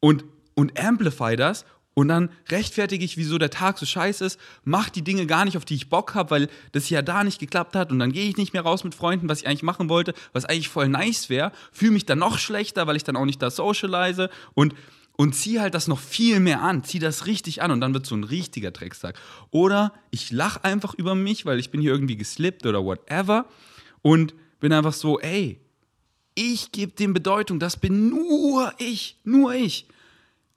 und, 0.00 0.24
und 0.54 0.78
amplify 0.80 1.36
das 1.36 1.64
und 1.94 2.08
dann 2.08 2.30
rechtfertige 2.48 3.04
ich, 3.04 3.18
wieso 3.18 3.36
der 3.36 3.50
Tag 3.50 3.76
so 3.76 3.84
scheiße 3.84 4.24
ist, 4.24 4.40
mach 4.64 4.88
die 4.88 5.02
Dinge 5.02 5.26
gar 5.26 5.44
nicht, 5.44 5.58
auf 5.58 5.66
die 5.66 5.74
ich 5.74 5.90
Bock 5.90 6.14
habe, 6.14 6.30
weil 6.30 6.48
das 6.72 6.88
ja 6.88 7.02
da 7.02 7.22
nicht 7.22 7.38
geklappt 7.38 7.76
hat. 7.76 7.92
Und 7.92 7.98
dann 7.98 8.12
gehe 8.12 8.28
ich 8.28 8.38
nicht 8.38 8.54
mehr 8.54 8.62
raus 8.62 8.82
mit 8.82 8.94
Freunden, 8.94 9.28
was 9.28 9.42
ich 9.42 9.46
eigentlich 9.46 9.62
machen 9.62 9.90
wollte, 9.90 10.14
was 10.32 10.46
eigentlich 10.46 10.68
voll 10.68 10.88
nice 10.88 11.28
wäre. 11.28 11.52
Fühle 11.70 11.92
mich 11.92 12.06
dann 12.06 12.18
noch 12.18 12.38
schlechter, 12.38 12.86
weil 12.86 12.96
ich 12.96 13.04
dann 13.04 13.16
auch 13.16 13.26
nicht 13.26 13.42
da 13.42 13.50
socialize 13.50 14.30
und, 14.54 14.74
und 15.16 15.34
ziehe 15.34 15.60
halt 15.60 15.74
das 15.74 15.86
noch 15.86 15.98
viel 15.98 16.40
mehr 16.40 16.62
an. 16.62 16.82
Zieh 16.82 16.98
das 16.98 17.26
richtig 17.26 17.60
an 17.60 17.70
und 17.70 17.82
dann 17.82 17.92
wird 17.92 18.06
so 18.06 18.14
ein 18.14 18.24
richtiger 18.24 18.70
Dreckstag. 18.70 19.18
Oder 19.50 19.92
ich 20.10 20.30
lache 20.30 20.64
einfach 20.64 20.94
über 20.94 21.14
mich, 21.14 21.44
weil 21.44 21.58
ich 21.58 21.70
bin 21.70 21.82
hier 21.82 21.92
irgendwie 21.92 22.16
geslippt 22.16 22.64
oder 22.64 22.82
whatever. 22.82 23.44
Und 24.00 24.34
bin 24.60 24.72
einfach 24.72 24.94
so, 24.94 25.20
ey, 25.20 25.60
ich 26.34 26.72
gebe 26.72 26.92
dem 26.92 27.12
Bedeutung, 27.12 27.58
das 27.58 27.76
bin 27.76 28.08
nur 28.08 28.72
ich, 28.78 29.18
nur 29.24 29.52
ich. 29.52 29.86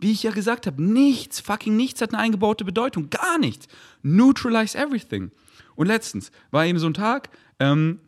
Wie 0.06 0.12
ich 0.12 0.22
ja 0.22 0.30
gesagt 0.30 0.68
habe, 0.68 0.84
nichts, 0.84 1.40
fucking 1.40 1.76
nichts 1.76 2.00
hat 2.00 2.14
eine 2.14 2.22
eingebaute 2.22 2.64
Bedeutung, 2.64 3.10
gar 3.10 3.40
nichts. 3.40 3.68
Neutralize 4.04 4.78
everything. 4.78 5.32
Und 5.74 5.88
letztens 5.88 6.30
war 6.52 6.64
eben 6.64 6.78
so 6.78 6.86
ein 6.86 6.94
Tag, 6.94 7.32
ähm, 7.60 8.00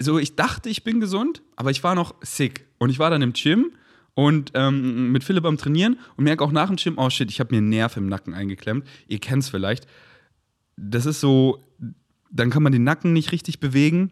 so 0.00 0.18
ich 0.18 0.34
dachte, 0.34 0.68
ich 0.68 0.82
bin 0.82 0.98
gesund, 0.98 1.42
aber 1.54 1.70
ich 1.70 1.84
war 1.84 1.94
noch 1.94 2.16
sick. 2.22 2.66
Und 2.78 2.90
ich 2.90 2.98
war 2.98 3.08
dann 3.08 3.22
im 3.22 3.34
Gym 3.34 3.70
und 4.14 4.50
ähm, 4.54 5.12
mit 5.12 5.22
Philipp 5.22 5.44
am 5.44 5.58
Trainieren 5.58 5.96
und 6.16 6.24
merke 6.24 6.42
auch 6.42 6.50
nach 6.50 6.66
dem 6.66 6.74
Gym, 6.74 6.98
oh 6.98 7.08
shit, 7.08 7.30
ich 7.30 7.38
habe 7.38 7.54
mir 7.54 7.58
einen 7.58 7.68
Nerv 7.68 7.96
im 7.96 8.08
Nacken 8.08 8.34
eingeklemmt. 8.34 8.84
Ihr 9.06 9.20
kennt 9.20 9.44
es 9.44 9.48
vielleicht. 9.48 9.86
Das 10.76 11.06
ist 11.06 11.20
so, 11.20 11.62
dann 12.32 12.50
kann 12.50 12.64
man 12.64 12.72
den 12.72 12.82
Nacken 12.82 13.12
nicht 13.12 13.30
richtig 13.30 13.60
bewegen. 13.60 14.10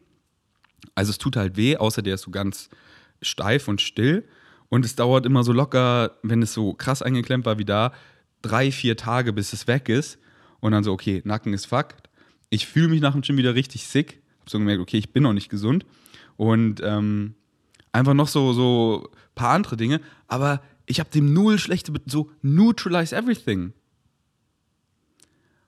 Also 0.94 1.10
es 1.10 1.18
tut 1.18 1.34
halt 1.34 1.56
weh, 1.56 1.76
außer 1.76 2.02
der 2.02 2.14
ist 2.14 2.22
so 2.22 2.30
ganz 2.30 2.68
steif 3.20 3.66
und 3.66 3.80
still. 3.80 4.28
Und 4.74 4.84
es 4.84 4.96
dauert 4.96 5.24
immer 5.24 5.44
so 5.44 5.52
locker, 5.52 6.18
wenn 6.24 6.42
es 6.42 6.52
so 6.52 6.74
krass 6.74 7.00
eingeklemmt 7.00 7.46
war 7.46 7.58
wie 7.58 7.64
da, 7.64 7.92
drei, 8.42 8.72
vier 8.72 8.96
Tage, 8.96 9.32
bis 9.32 9.52
es 9.52 9.68
weg 9.68 9.88
ist. 9.88 10.18
Und 10.58 10.72
dann 10.72 10.82
so, 10.82 10.92
okay, 10.92 11.22
Nacken 11.24 11.52
ist 11.52 11.66
fucked. 11.66 12.10
Ich 12.50 12.66
fühle 12.66 12.88
mich 12.88 13.00
nach 13.00 13.12
dem 13.12 13.20
Gym 13.20 13.36
wieder 13.36 13.54
richtig 13.54 13.86
sick. 13.86 14.20
Hab 14.40 14.50
so 14.50 14.58
gemerkt, 14.58 14.82
okay, 14.82 14.96
ich 14.96 15.12
bin 15.12 15.22
noch 15.22 15.32
nicht 15.32 15.48
gesund. 15.48 15.86
Und 16.36 16.80
ähm, 16.82 17.34
einfach 17.92 18.14
noch 18.14 18.26
so, 18.26 18.52
so 18.52 19.08
ein 19.12 19.34
paar 19.36 19.50
andere 19.50 19.76
Dinge. 19.76 20.00
Aber 20.26 20.60
ich 20.86 20.98
habe 20.98 21.08
dem 21.08 21.32
null 21.32 21.60
schlechte, 21.60 21.92
so 22.06 22.32
neutralize 22.42 23.14
everything. 23.14 23.74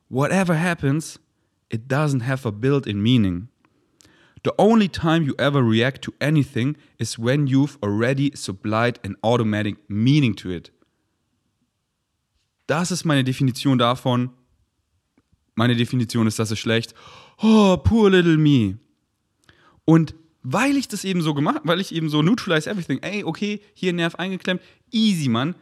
Whatever 0.09 0.61
happens, 0.61 1.21
it 1.69 1.83
doesn't 1.89 2.27
have 2.27 2.45
a 2.45 2.51
built-in 2.51 3.01
meaning. 3.01 3.51
The 4.47 4.55
only 4.59 4.89
time 4.89 5.25
you 5.25 5.35
ever 5.41 5.61
react 5.61 6.03
to 6.03 6.15
anything 6.21 6.77
is 7.01 7.19
when 7.19 7.49
you've 7.49 7.79
already 7.83 8.31
supplied 8.37 9.01
an 9.03 9.17
automatic 9.25 9.77
meaning 9.89 10.37
to 10.37 10.51
it. 10.51 10.71
Das 12.69 12.93
ist 12.93 13.05
meine 13.05 13.25
Definition 13.25 13.77
davon. 13.77 14.31
Meine 15.57 15.75
Definition 15.75 16.29
ist, 16.29 16.39
das 16.39 16.53
ist 16.53 16.61
schlecht. 16.61 16.95
Oh, 17.43 17.77
poor 17.77 18.09
little 18.09 18.37
me. 18.37 18.79
Und 19.85 20.15
weil 20.45 20.77
ich 20.77 20.87
das 20.87 21.05
eben 21.05 21.23
so 21.23 21.35
gemacht, 21.35 21.63
weil 21.65 21.81
ich 21.81 21.93
eben 21.93 22.09
so 22.09 22.23
neutralize 22.23 22.71
everything, 22.71 23.01
ey, 23.01 23.25
okay, 23.25 23.61
hier 23.75 23.93
Nerv 23.93 24.15
eingeklemmt, 24.15 24.63
easy, 24.93 25.29
Mann. 25.29 25.57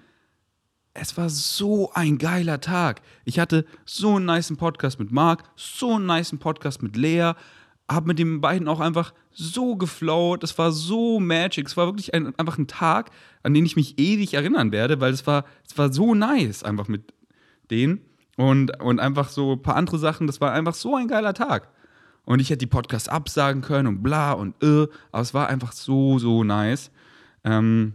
Es 0.93 1.17
war 1.17 1.31
so 1.31 1.91
ein 1.95 2.19
geiler 2.19 2.61
Tag. 2.61 3.01
Ich 3.25 3.39
hatte 3.39 3.65
so 3.87 4.17
einen 4.17 4.27
niceen 4.27 4.59
Podcast 4.59 4.99
mit 4.99 5.11
Marc, 5.11 5.43
so 5.57 5.95
einen 5.95 6.05
niceen 6.05 6.39
Podcast 6.39 6.83
mit 6.83 6.97
Lea, 6.97 7.33
habe 7.89 8.07
mit 8.07 8.19
den 8.19 8.41
beiden 8.41 8.69
auch 8.69 8.81
einfach 8.81 9.13
so 9.31 9.77
geflowt. 9.77 10.43
Es 10.43 10.57
war 10.59 10.73
so 10.73 11.21
magic. 11.21 11.67
Es 11.67 11.77
war 11.77 11.87
wirklich 11.87 12.15
ein, 12.15 12.37
einfach 12.39 12.59
ein 12.59 12.67
Tag, 12.67 13.11
an 13.43 13.53
den 13.53 13.67
ich 13.67 13.77
mich 13.77 13.99
ewig 13.99 14.35
erinnern 14.35 14.73
werde, 14.73 15.01
weil 15.01 15.13
es 15.13 15.27
war, 15.27 15.45
es 15.69 15.77
war 15.77 15.93
so 15.93 16.15
nice 16.15 16.63
einfach 16.63 16.89
mit 16.89 17.13
denen. 17.71 18.01
Und, 18.37 18.81
und 18.81 18.99
einfach 18.99 19.29
so 19.29 19.53
ein 19.53 19.63
paar 19.63 19.77
andere 19.77 19.99
Sachen. 19.99 20.27
Das 20.27 20.41
war 20.41 20.53
einfach 20.53 20.75
so 20.75 20.97
ein 20.97 21.09
geiler 21.09 21.35
Tag. 21.35 21.69
Und 22.25 22.41
ich 22.41 22.51
hätte 22.51 22.59
die 22.59 22.67
Podcasts 22.67 23.09
absagen 23.09 23.63
können 23.63 23.87
und 23.87 24.03
bla 24.03 24.33
und 24.33 24.61
äh, 24.63 24.89
aber 25.13 25.23
es 25.23 25.35
war 25.35 25.49
einfach 25.49 25.73
so, 25.73 26.19
so 26.19 26.43
nice. 26.43 26.91
Ähm, 27.45 27.95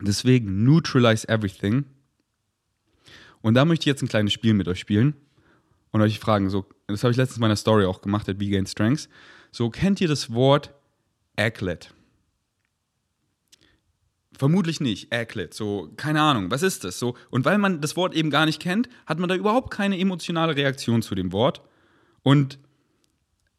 deswegen 0.00 0.64
neutralize 0.64 1.28
everything. 1.28 1.84
Und 3.42 3.54
da 3.54 3.64
möchte 3.64 3.82
ich 3.82 3.86
jetzt 3.86 4.02
ein 4.02 4.08
kleines 4.08 4.32
Spiel 4.32 4.54
mit 4.54 4.68
euch 4.68 4.78
spielen 4.78 5.14
und 5.90 6.00
euch 6.00 6.20
fragen, 6.20 6.50
so, 6.50 6.66
das 6.88 7.04
habe 7.04 7.10
ich 7.10 7.16
letztens 7.16 7.36
in 7.36 7.42
meiner 7.42 7.56
Story 7.56 7.84
auch 7.84 8.00
gemacht, 8.00 8.28
at 8.28 8.38
Gain 8.38 8.66
Strengths. 8.66 9.08
So, 9.52 9.70
kennt 9.70 10.00
ihr 10.00 10.08
das 10.08 10.32
Wort 10.32 10.74
Aglet? 11.36 11.94
Vermutlich 14.32 14.80
nicht, 14.80 15.12
Aglet. 15.12 15.52
So, 15.52 15.92
keine 15.96 16.22
Ahnung, 16.22 16.50
was 16.50 16.62
ist 16.62 16.84
das? 16.84 16.98
So, 16.98 17.16
und 17.30 17.44
weil 17.44 17.58
man 17.58 17.80
das 17.80 17.96
Wort 17.96 18.14
eben 18.14 18.30
gar 18.30 18.46
nicht 18.46 18.60
kennt, 18.60 18.88
hat 19.06 19.18
man 19.18 19.28
da 19.28 19.34
überhaupt 19.34 19.70
keine 19.70 19.98
emotionale 19.98 20.56
Reaktion 20.56 21.02
zu 21.02 21.14
dem 21.14 21.32
Wort. 21.32 21.60
Und 22.22 22.58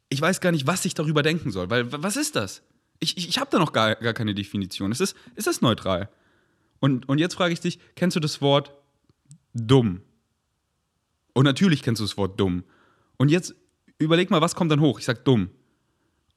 ich 0.09 0.21
weiß 0.21 0.41
gar 0.41 0.51
nicht, 0.51 0.65
was 0.65 0.85
ich 0.85 0.95
darüber 0.95 1.21
denken 1.21 1.51
soll, 1.51 1.69
weil 1.69 1.91
was 1.91 2.17
ist 2.17 2.35
das? 2.35 2.63
Ich, 2.99 3.17
ich, 3.17 3.29
ich 3.29 3.39
habe 3.39 3.51
da 3.51 3.59
noch 3.59 3.73
gar, 3.73 3.95
gar 3.95 4.13
keine 4.13 4.33
Definition. 4.33 4.91
Es 4.91 4.99
ist, 4.99 5.15
ist 5.35 5.47
das 5.47 5.61
neutral? 5.61 6.09
Und, 6.79 7.07
und 7.07 7.19
jetzt 7.19 7.35
frage 7.35 7.53
ich 7.53 7.59
dich, 7.59 7.79
kennst 7.95 8.15
du 8.15 8.19
das 8.19 8.41
Wort 8.41 8.73
dumm? 9.53 10.01
Und 11.33 11.43
natürlich 11.43 11.83
kennst 11.83 11.99
du 11.99 12.05
das 12.05 12.17
Wort 12.17 12.39
dumm. 12.39 12.63
Und 13.19 13.29
jetzt 13.29 13.53
überleg 13.99 14.31
mal, 14.31 14.41
was 14.41 14.55
kommt 14.55 14.71
dann 14.71 14.79
hoch? 14.79 14.97
Ich 14.97 15.05
sag 15.05 15.23
dumm. 15.25 15.51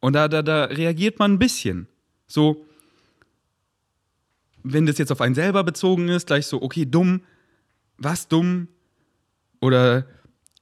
Und 0.01 0.15
da, 0.15 0.29
da, 0.29 0.43
da 0.43 0.65
reagiert 0.65 1.19
man 1.19 1.35
ein 1.35 1.39
bisschen. 1.39 1.87
So, 2.27 2.67
wenn 4.65 4.85
das 4.85 4.99
jetzt 4.99 5.13
auf 5.13 5.21
einen 5.21 5.37
selber 5.37 5.65
bezogen 5.65 6.09
ist, 6.09 6.27
gleich 6.27 6.47
so, 6.47 6.61
okay, 6.61 6.85
dumm, 6.85 7.23
was 7.99 8.27
dumm? 8.29 8.69
Oder 9.61 10.07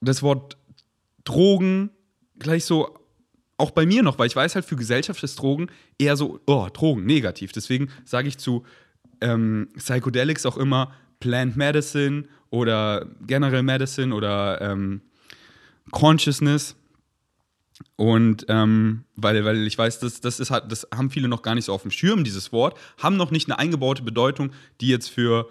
das 0.03 0.23
Wort 0.23 0.59
Drogen, 1.25 1.91
gleich 2.39 2.67
so, 2.67 2.99
auch 3.57 3.71
bei 3.71 3.87
mir 3.87 4.03
noch, 4.03 4.19
weil 4.19 4.27
ich 4.27 4.37
weiß 4.37 4.55
halt, 4.55 4.65
für 4.65 4.77
Gesellschaft 4.77 5.23
ist 5.23 5.37
Drogen 5.37 5.71
eher 5.99 6.17
so, 6.17 6.41
oh, 6.47 6.69
Drogen, 6.73 7.07
negativ. 7.07 7.53
Deswegen 7.53 7.89
sage 8.05 8.29
ich 8.29 8.37
zu 8.37 8.65
ähm, 9.23 9.69
Psychedelics 9.77 10.45
auch 10.45 10.59
immer 10.59 10.93
Plant 11.19 11.57
Medicine 11.57 12.25
oder 12.51 13.07
General 13.27 13.63
Medicine 13.63 14.15
oder 14.15 14.61
ähm, 14.61 15.01
Consciousness. 15.91 16.77
Und 17.97 18.47
ähm, 18.49 19.05
weil, 19.17 19.45
weil 19.45 19.67
ich 19.67 19.77
weiß, 19.77 20.01
das, 20.01 20.21
das, 20.21 20.41
ist, 20.41 20.51
das 20.51 20.87
haben 20.95 21.11
viele 21.11 21.29
noch 21.29 21.43
gar 21.43 21.55
nicht 21.55 21.65
so 21.65 21.73
auf 21.73 21.83
dem 21.83 21.91
Schirm, 21.91 22.25
dieses 22.25 22.53
Wort, 22.53 22.79
haben 22.99 23.17
noch 23.17 23.31
nicht 23.31 23.49
eine 23.49 23.59
eingebaute 23.59 24.03
Bedeutung, 24.03 24.51
die 24.81 24.89
jetzt 24.89 25.09
für 25.09 25.49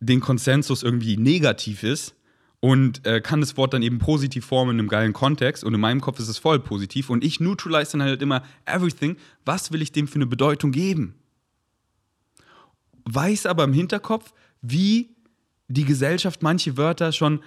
den 0.00 0.20
Konsensus 0.20 0.82
irgendwie 0.82 1.16
negativ 1.16 1.82
ist 1.82 2.14
und 2.60 3.06
äh, 3.06 3.20
kann 3.22 3.40
das 3.40 3.56
Wort 3.56 3.72
dann 3.72 3.82
eben 3.82 3.98
positiv 3.98 4.44
formen 4.44 4.72
in 4.72 4.80
einem 4.80 4.88
geilen 4.88 5.12
Kontext. 5.14 5.64
Und 5.64 5.72
in 5.74 5.80
meinem 5.80 6.02
Kopf 6.02 6.18
ist 6.18 6.28
es 6.28 6.38
voll 6.38 6.60
positiv. 6.60 7.08
Und 7.08 7.24
ich 7.24 7.40
neutralize 7.40 7.92
dann 7.92 8.02
halt 8.02 8.20
immer 8.20 8.42
everything. 8.66 9.16
Was 9.46 9.72
will 9.72 9.80
ich 9.80 9.92
dem 9.92 10.06
für 10.06 10.16
eine 10.16 10.26
Bedeutung 10.26 10.70
geben? 10.70 11.14
Weiß 13.04 13.46
aber 13.46 13.64
im 13.64 13.72
Hinterkopf, 13.72 14.34
wie 14.60 15.10
die 15.68 15.84
Gesellschaft 15.84 16.42
manche 16.42 16.76
Wörter 16.76 17.12
schon 17.12 17.40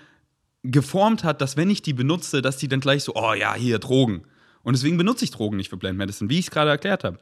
geformt 0.64 1.24
hat, 1.24 1.42
dass 1.42 1.58
wenn 1.58 1.70
ich 1.70 1.82
die 1.82 1.94
benutze, 1.94 2.42
dass 2.42 2.58
die 2.58 2.68
dann 2.68 2.80
gleich 2.80 3.04
so, 3.04 3.14
oh 3.16 3.34
ja, 3.34 3.54
hier 3.54 3.80
Drogen. 3.80 4.24
Und 4.64 4.74
deswegen 4.76 4.98
benutze 4.98 5.26
ich 5.26 5.32
Drogen 5.32 5.58
nicht 5.58 5.70
für 5.70 5.78
Blend 5.78 5.98
Medicine, 5.98 6.30
wie 6.30 6.40
ich 6.40 6.46
es 6.46 6.52
gerade 6.52 6.72
erklärt 6.72 7.04
habe. 7.04 7.20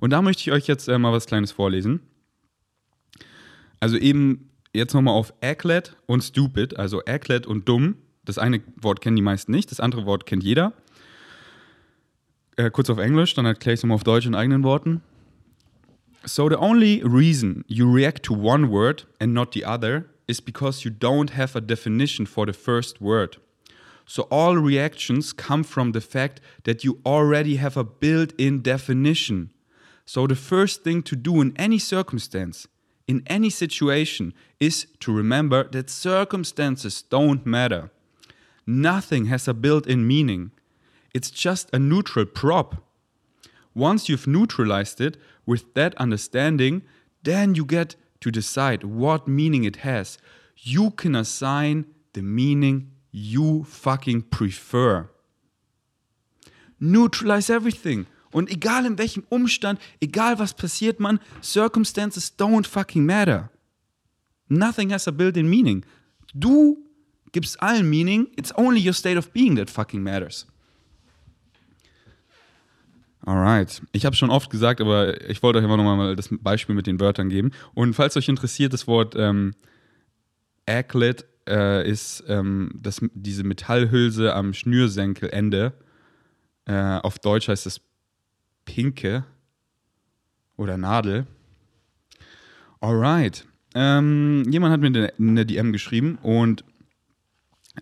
Und 0.00 0.10
da 0.10 0.22
möchte 0.22 0.42
ich 0.42 0.52
euch 0.52 0.66
jetzt 0.66 0.88
äh, 0.88 0.98
mal 0.98 1.12
was 1.12 1.26
Kleines 1.26 1.52
vorlesen. 1.52 2.00
Also 3.78 3.96
eben 3.96 4.50
jetzt 4.74 4.92
nochmal 4.92 5.14
auf 5.14 5.32
Acklet 5.40 5.96
und 6.06 6.22
Stupid, 6.22 6.78
also 6.78 7.02
Acklet 7.06 7.46
und 7.46 7.68
dumm. 7.68 7.96
Das 8.24 8.38
eine 8.38 8.60
Wort 8.76 9.00
kennen 9.00 9.16
die 9.16 9.22
meisten 9.22 9.52
nicht, 9.52 9.70
das 9.70 9.80
andere 9.80 10.04
Wort 10.04 10.26
kennt 10.26 10.42
jeder. 10.42 10.72
Äh, 12.56 12.70
kurz 12.70 12.90
auf 12.90 12.98
Englisch, 12.98 13.34
dann 13.34 13.46
erkläre 13.46 13.74
ich 13.74 13.78
es 13.78 13.84
nochmal 13.84 13.96
auf 13.96 14.04
Deutsch 14.04 14.26
in 14.26 14.34
eigenen 14.34 14.64
Worten. 14.64 15.00
So 16.24 16.48
the 16.48 16.56
only 16.56 17.02
reason 17.02 17.64
you 17.66 17.90
react 17.90 18.24
to 18.24 18.34
one 18.34 18.70
word 18.70 19.06
and 19.20 19.32
not 19.32 19.54
the 19.54 19.64
other 19.64 20.04
is 20.30 20.40
because 20.40 20.84
you 20.84 20.90
don't 20.90 21.30
have 21.30 21.56
a 21.56 21.60
definition 21.60 22.24
for 22.24 22.46
the 22.46 22.52
first 22.52 23.00
word. 23.00 23.36
So 24.06 24.22
all 24.30 24.56
reactions 24.56 25.32
come 25.32 25.64
from 25.64 25.92
the 25.92 26.00
fact 26.00 26.40
that 26.64 26.84
you 26.84 27.00
already 27.04 27.56
have 27.56 27.76
a 27.76 27.84
built 27.84 28.32
in 28.38 28.62
definition. 28.62 29.50
So 30.06 30.26
the 30.26 30.36
first 30.36 30.82
thing 30.84 31.02
to 31.02 31.16
do 31.16 31.40
in 31.40 31.52
any 31.56 31.78
circumstance, 31.78 32.68
in 33.06 33.22
any 33.26 33.50
situation, 33.50 34.32
is 34.58 34.86
to 35.00 35.12
remember 35.12 35.64
that 35.70 35.90
circumstances 35.90 37.02
don't 37.02 37.44
matter. 37.44 37.90
Nothing 38.66 39.26
has 39.26 39.48
a 39.48 39.54
built 39.54 39.86
in 39.86 40.06
meaning. 40.06 40.52
It's 41.12 41.30
just 41.30 41.70
a 41.72 41.78
neutral 41.78 42.26
prop. 42.26 42.82
Once 43.74 44.08
you've 44.08 44.26
neutralized 44.26 45.00
it 45.00 45.16
with 45.44 45.74
that 45.74 45.94
understanding, 45.96 46.82
then 47.22 47.54
you 47.54 47.64
get 47.64 47.96
to 48.20 48.30
decide 48.30 48.84
what 48.84 49.26
meaning 49.26 49.64
it 49.64 49.76
has. 49.76 50.18
You 50.56 50.90
can 50.90 51.14
assign 51.14 51.86
the 52.12 52.22
meaning 52.22 52.90
you 53.10 53.64
fucking 53.64 54.22
prefer. 54.22 55.08
Neutralize 56.78 57.50
everything. 57.50 58.06
Und 58.32 58.50
egal 58.50 58.86
in 58.86 58.96
welchem 58.96 59.24
Umstand, 59.30 59.78
egal 60.00 60.38
was 60.38 60.54
passiert, 60.54 61.00
man, 61.00 61.18
circumstances 61.40 62.30
don't 62.30 62.66
fucking 62.66 63.04
matter. 63.04 63.50
Nothing 64.48 64.90
has 64.90 65.06
a 65.06 65.12
built-in 65.12 65.48
meaning. 65.48 65.84
Du 66.38 66.76
gibst 67.32 67.56
allen 67.60 67.88
Meaning, 67.88 68.28
it's 68.36 68.52
only 68.56 68.80
your 68.80 68.92
state 68.92 69.16
of 69.16 69.32
being 69.32 69.54
that 69.56 69.70
fucking 69.70 70.02
matters. 70.02 70.46
Alright. 73.24 73.82
Ich 73.92 74.06
habe 74.06 74.16
schon 74.16 74.30
oft 74.30 74.50
gesagt, 74.50 74.80
aber 74.80 75.28
ich 75.28 75.42
wollte 75.42 75.58
euch 75.58 75.64
immer 75.64 75.76
nochmal 75.76 76.16
das 76.16 76.30
Beispiel 76.30 76.74
mit 76.74 76.86
den 76.86 77.00
Wörtern 77.00 77.28
geben. 77.28 77.50
Und 77.74 77.94
falls 77.94 78.16
euch 78.16 78.28
interessiert, 78.28 78.72
das 78.72 78.86
Wort 78.86 79.14
ähm, 79.16 79.54
Aglet 80.66 81.26
äh, 81.48 81.88
ist 81.88 82.24
ähm, 82.28 82.70
das, 82.74 83.00
diese 83.14 83.44
Metallhülse 83.44 84.34
am 84.34 84.54
Schnürsenkelende. 84.54 85.72
Äh, 86.64 86.98
auf 86.98 87.18
Deutsch 87.18 87.48
heißt 87.48 87.66
es 87.66 87.80
Pinke 88.64 89.24
oder 90.56 90.78
Nadel. 90.78 91.26
Alright. 92.80 93.46
Ähm, 93.74 94.44
jemand 94.50 94.72
hat 94.72 94.80
mir 94.80 95.12
eine 95.18 95.46
DM 95.46 95.72
geschrieben 95.72 96.18
und 96.22 96.64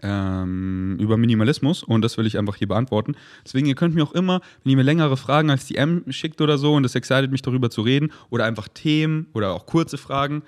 ähm, 0.03 0.97
über 1.01 1.17
Minimalismus 1.17 1.83
und 1.83 2.03
das 2.03 2.19
will 2.19 2.27
ich 2.27 2.39
einfach 2.39 2.57
hier 2.57 2.69
beantworten. 2.69 3.17
Deswegen, 3.45 3.67
ihr 3.67 3.75
könnt 3.75 3.95
mir 3.95 4.03
auch 4.03 4.13
immer, 4.13 4.41
wenn 4.63 4.71
ihr 4.71 4.77
mir 4.77 4.83
längere 4.83 5.17
Fragen 5.17 5.51
als 5.51 5.67
DM 5.67 6.05
schickt 6.11 6.41
oder 6.41 6.59
so 6.59 6.75
und 6.75 6.83
das 6.83 6.95
excited 6.95 7.31
mich 7.31 7.43
darüber 7.43 7.71
zu 7.71 7.83
reden 7.83 8.13
oder 8.31 8.45
einfach 8.45 8.69
Themen 8.69 9.29
oder 9.33 9.55
auch 9.55 9.67
kurze 9.67 9.99
Fragen, 9.99 10.43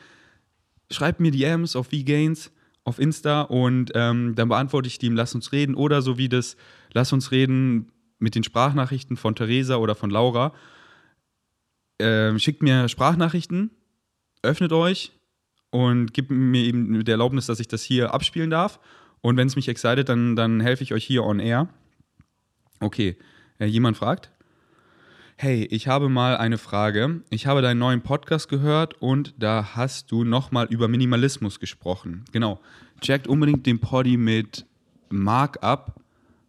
schreibt 0.90 1.20
mir 1.20 1.30
DMs 1.30 1.76
auf 1.76 1.88
VGains 1.88 2.52
auf 2.84 2.98
Insta 2.98 3.42
und 3.42 3.92
ähm, 3.94 4.34
dann 4.34 4.48
beantworte 4.48 4.88
ich 4.88 4.98
die 4.98 5.06
im 5.06 5.16
Lass 5.16 5.34
uns 5.34 5.52
reden 5.52 5.74
oder 5.74 6.02
so 6.02 6.18
wie 6.18 6.28
das 6.28 6.56
Lass 6.92 7.12
uns 7.12 7.30
reden 7.30 7.92
mit 8.18 8.34
den 8.34 8.44
Sprachnachrichten 8.44 9.16
von 9.16 9.34
Theresa 9.34 9.76
oder 9.76 9.94
von 9.94 10.10
Laura. 10.10 10.52
Ähm, 11.98 12.38
schickt 12.38 12.62
mir 12.62 12.88
Sprachnachrichten, 12.88 13.70
öffnet 14.42 14.72
euch 14.72 15.12
und 15.70 16.12
gibt 16.12 16.30
mir 16.30 16.64
eben 16.64 17.04
die 17.04 17.10
Erlaubnis, 17.10 17.46
dass 17.46 17.60
ich 17.60 17.68
das 17.68 17.82
hier 17.82 18.12
abspielen 18.12 18.50
darf. 18.50 18.80
Und 19.22 19.36
wenn 19.36 19.46
es 19.46 19.56
mich 19.56 19.68
excited, 19.68 20.08
dann, 20.08 20.36
dann 20.36 20.60
helfe 20.60 20.82
ich 20.82 20.94
euch 20.94 21.04
hier 21.04 21.24
on 21.24 21.40
air. 21.40 21.68
Okay, 22.80 23.16
äh, 23.58 23.66
jemand 23.66 23.96
fragt. 23.96 24.30
Hey, 25.36 25.64
ich 25.70 25.88
habe 25.88 26.08
mal 26.08 26.36
eine 26.36 26.58
Frage. 26.58 27.22
Ich 27.30 27.46
habe 27.46 27.62
deinen 27.62 27.78
neuen 27.78 28.02
Podcast 28.02 28.48
gehört 28.48 29.00
und 29.00 29.34
da 29.38 29.70
hast 29.74 30.12
du 30.12 30.24
nochmal 30.24 30.66
über 30.66 30.86
Minimalismus 30.86 31.60
gesprochen. 31.60 32.24
Genau. 32.32 32.60
Checkt 33.00 33.26
unbedingt 33.26 33.64
den 33.64 33.78
Poddy 33.78 34.18
mit 34.18 34.66
Mark 35.08 35.62
ab. 35.62 35.98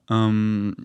Ähm, 0.10 0.75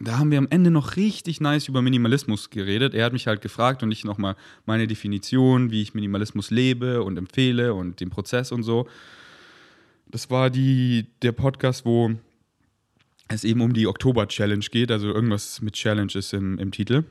da 0.00 0.18
haben 0.18 0.30
wir 0.30 0.38
am 0.38 0.46
Ende 0.50 0.70
noch 0.70 0.96
richtig 0.96 1.40
nice 1.40 1.68
über 1.68 1.82
Minimalismus 1.82 2.50
geredet. 2.50 2.94
Er 2.94 3.04
hat 3.04 3.12
mich 3.12 3.26
halt 3.26 3.40
gefragt 3.40 3.82
und 3.82 3.90
ich 3.90 4.04
nochmal 4.04 4.36
meine 4.64 4.86
Definition, 4.86 5.70
wie 5.70 5.82
ich 5.82 5.94
Minimalismus 5.94 6.50
lebe 6.50 7.02
und 7.02 7.16
empfehle 7.16 7.74
und 7.74 8.00
den 8.00 8.10
Prozess 8.10 8.52
und 8.52 8.62
so. 8.62 8.86
Das 10.12 10.28
war 10.28 10.50
die, 10.50 11.06
der 11.22 11.32
Podcast, 11.32 11.86
wo 11.86 12.10
es 13.28 13.44
eben 13.44 13.62
um 13.62 13.72
die 13.72 13.86
Oktober-Challenge 13.86 14.66
geht, 14.70 14.90
also 14.90 15.08
irgendwas 15.08 15.62
mit 15.62 15.72
Challenge 15.72 16.12
ist 16.14 16.34
im, 16.34 16.58
im 16.58 16.70
Titel. 16.70 17.04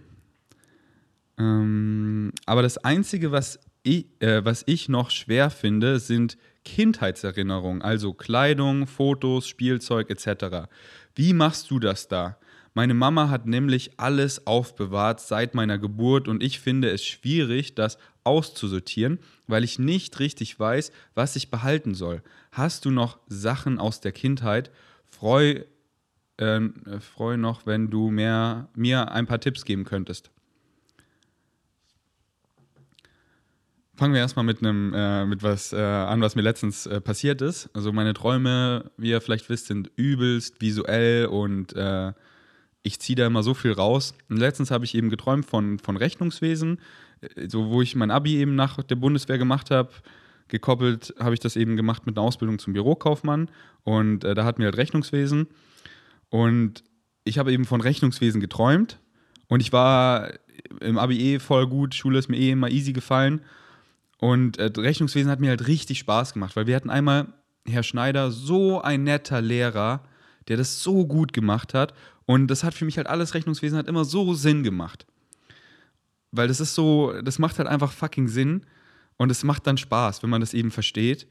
Ähm, 1.40 2.32
aber 2.46 2.62
das 2.62 2.78
Einzige, 2.78 3.32
was 3.32 3.60
ich, 3.82 4.06
äh, 4.20 4.46
was 4.46 4.64
ich 4.68 4.88
noch 4.88 5.10
schwer 5.10 5.50
finde, 5.50 6.00
sind 6.00 6.38
Kindheitserinnerungen, 6.64 7.82
also 7.82 8.14
Kleidung, 8.14 8.86
Fotos, 8.86 9.48
Spielzeug 9.48 10.12
etc. 10.12 10.68
Wie 11.16 11.34
machst 11.34 11.72
du 11.72 11.80
das 11.80 12.08
da? 12.08 12.38
Meine 12.76 12.94
Mama 12.94 13.30
hat 13.30 13.48
nämlich 13.48 14.00
alles 14.00 14.46
aufbewahrt 14.46 15.20
seit 15.20 15.56
meiner 15.56 15.80
Geburt 15.80 16.28
und 16.28 16.44
ich 16.44 16.60
finde 16.60 16.92
es 16.92 17.04
schwierig, 17.04 17.74
das 17.74 17.98
auszusortieren, 18.24 19.20
weil 19.48 19.64
ich 19.64 19.80
nicht 19.80 20.20
richtig 20.20 20.60
weiß, 20.60 20.92
was 21.16 21.36
ich 21.36 21.50
behalten 21.50 21.96
soll. 21.96 22.22
Hast 22.52 22.86
du 22.86 22.92
noch 22.92 23.20
Sachen 23.28 23.80
aus 23.80 24.02
der 24.02 24.12
Kindheit? 24.12 24.72
Freu, 25.08 25.62
äh, 26.38 26.62
freu 27.00 27.38
noch, 27.38 27.66
wenn 27.66 27.90
du 27.90 28.10
mehr, 28.10 28.70
mir 28.76 29.12
ein 29.12 29.28
paar 29.28 29.40
Tipps 29.40 29.66
geben 29.66 29.84
könntest. 29.84 30.32
Fangen 33.96 34.14
wir 34.14 34.22
erstmal 34.22 34.46
mit 34.46 34.60
einem 34.60 34.94
äh, 34.96 35.26
mit 35.28 35.44
was 35.44 35.74
äh, 35.74 35.78
an, 35.80 36.22
was 36.22 36.36
mir 36.36 36.42
letztens 36.42 36.88
äh, 36.88 37.00
passiert 37.02 37.42
ist. 37.42 37.70
Also 37.74 37.92
meine 37.94 38.16
Träume, 38.16 38.90
wie 38.98 39.10
ihr 39.12 39.22
vielleicht 39.22 39.48
wisst, 39.48 39.68
sind 39.68 39.92
übelst 39.96 40.60
visuell 40.60 41.28
und 41.28 41.76
äh, 41.76 42.14
ich 42.84 43.00
ziehe 43.00 43.16
da 43.16 43.28
immer 43.28 43.44
so 43.44 43.54
viel 43.54 43.72
raus. 43.72 44.14
Und 44.30 44.38
letztens 44.38 44.72
habe 44.72 44.86
ich 44.86 44.96
eben 44.96 45.10
geträumt 45.10 45.46
von, 45.46 45.80
von 45.80 45.98
Rechnungswesen, 45.98 46.80
äh, 47.22 47.48
so 47.48 47.70
wo 47.70 47.82
ich 47.82 47.96
mein 47.96 48.12
Abi 48.12 48.38
eben 48.38 48.56
nach 48.56 48.82
der 48.84 48.96
Bundeswehr 48.96 49.38
gemacht 49.38 49.72
habe. 49.72 49.90
Gekoppelt 50.48 51.14
habe 51.20 51.34
ich 51.34 51.40
das 51.40 51.56
eben 51.56 51.78
gemacht 51.78 52.06
mit 52.06 52.18
einer 52.18 52.28
Ausbildung 52.28 52.60
zum 52.60 52.74
Bürokaufmann 52.74 53.50
und 53.84 54.26
äh, 54.26 54.36
da 54.36 54.44
hatten 54.44 54.60
wir 54.60 54.66
halt 54.66 54.78
Rechnungswesen. 54.78 55.48
Und 56.30 56.84
ich 57.24 57.38
habe 57.38 57.54
eben 57.54 57.66
von 57.66 57.80
Rechnungswesen 57.80 58.42
geträumt 58.42 59.00
und 59.48 59.62
ich 59.62 59.72
war 59.72 60.32
im 60.82 60.98
Abi 60.98 61.18
eh 61.20 61.40
voll 61.40 61.68
gut, 61.68 61.96
Schule 61.96 62.20
ist 62.20 62.30
mir 62.30 62.38
eh 62.38 62.52
immer 62.52 62.70
easy 62.70 62.92
gefallen. 62.94 63.42
Und 64.18 64.58
äh, 64.58 64.72
Rechnungswesen 64.76 65.32
hat 65.32 65.40
mir 65.40 65.50
halt 65.50 65.68
richtig 65.68 66.00
Spaß 66.00 66.34
gemacht, 66.34 66.56
weil 66.56 66.68
wir 66.68 66.76
hatten 66.76 66.90
einmal 66.90 67.28
Herr 67.66 67.84
Schneider, 67.84 68.32
so 68.32 68.82
ein 68.82 69.04
netter 69.04 69.42
Lehrer, 69.42 70.02
der 70.48 70.58
das 70.58 70.82
so 70.84 71.06
gut 71.06 71.34
gemacht 71.34 71.74
hat. 71.74 71.94
Und 72.32 72.48
das 72.48 72.64
hat 72.64 72.74
für 72.74 72.86
mich 72.86 72.96
halt 72.96 73.08
alles 73.08 73.34
Rechnungswesen 73.34 73.78
hat 73.78 73.90
immer 73.90 74.06
so 74.06 74.34
Sinn 74.34 74.64
gemacht. 74.64 75.06
Weil 76.32 76.48
das 76.48 76.62
ist 76.62 76.76
so, 76.76 77.14
das 77.22 77.40
macht 77.40 77.58
halt 77.58 77.68
einfach 77.68 77.92
fucking 77.92 78.30
Sinn 78.30 78.66
und 79.18 79.30
es 79.30 79.44
macht 79.44 79.68
dann 79.68 79.78
Spaß, 79.78 80.24
wenn 80.24 80.30
man 80.30 80.40
das 80.40 80.54
eben 80.54 80.72
versteht. 80.72 81.28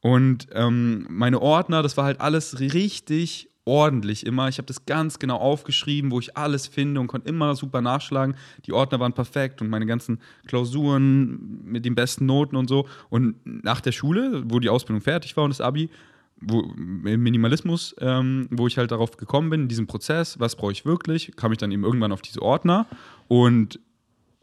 Und 0.00 0.48
ähm, 0.52 1.06
meine 1.08 1.40
Ordner, 1.40 1.82
das 1.82 1.96
war 1.96 2.04
halt 2.04 2.20
alles 2.20 2.60
richtig 2.60 3.48
ordentlich 3.64 4.26
immer. 4.26 4.50
Ich 4.50 4.58
habe 4.58 4.66
das 4.66 4.84
ganz 4.84 5.18
genau 5.18 5.38
aufgeschrieben, 5.38 6.10
wo 6.10 6.20
ich 6.20 6.36
alles 6.36 6.66
finde 6.66 7.00
und 7.00 7.06
konnte 7.06 7.26
immer 7.26 7.56
super 7.56 7.80
nachschlagen. 7.80 8.36
Die 8.66 8.74
Ordner 8.74 9.00
waren 9.00 9.14
perfekt 9.14 9.62
und 9.62 9.70
meine 9.70 9.86
ganzen 9.86 10.20
Klausuren 10.46 11.62
mit 11.64 11.86
den 11.86 11.94
besten 11.94 12.26
Noten 12.26 12.56
und 12.56 12.68
so. 12.68 12.86
Und 13.08 13.36
nach 13.46 13.80
der 13.80 13.92
Schule, 13.92 14.42
wo 14.44 14.60
die 14.60 14.68
Ausbildung 14.68 15.00
fertig 15.00 15.34
war 15.38 15.44
und 15.44 15.50
das 15.50 15.62
Abi, 15.62 15.88
wo, 16.40 16.60
im 16.60 17.22
Minimalismus, 17.22 17.94
ähm, 18.00 18.48
wo 18.50 18.66
ich 18.66 18.78
halt 18.78 18.90
darauf 18.90 19.16
gekommen 19.16 19.50
bin, 19.50 19.62
in 19.62 19.68
diesem 19.68 19.86
Prozess, 19.86 20.38
was 20.40 20.56
brauche 20.56 20.72
ich 20.72 20.84
wirklich, 20.84 21.32
kam 21.36 21.52
ich 21.52 21.58
dann 21.58 21.72
eben 21.72 21.84
irgendwann 21.84 22.12
auf 22.12 22.22
diese 22.22 22.42
Ordner 22.42 22.86
und 23.28 23.80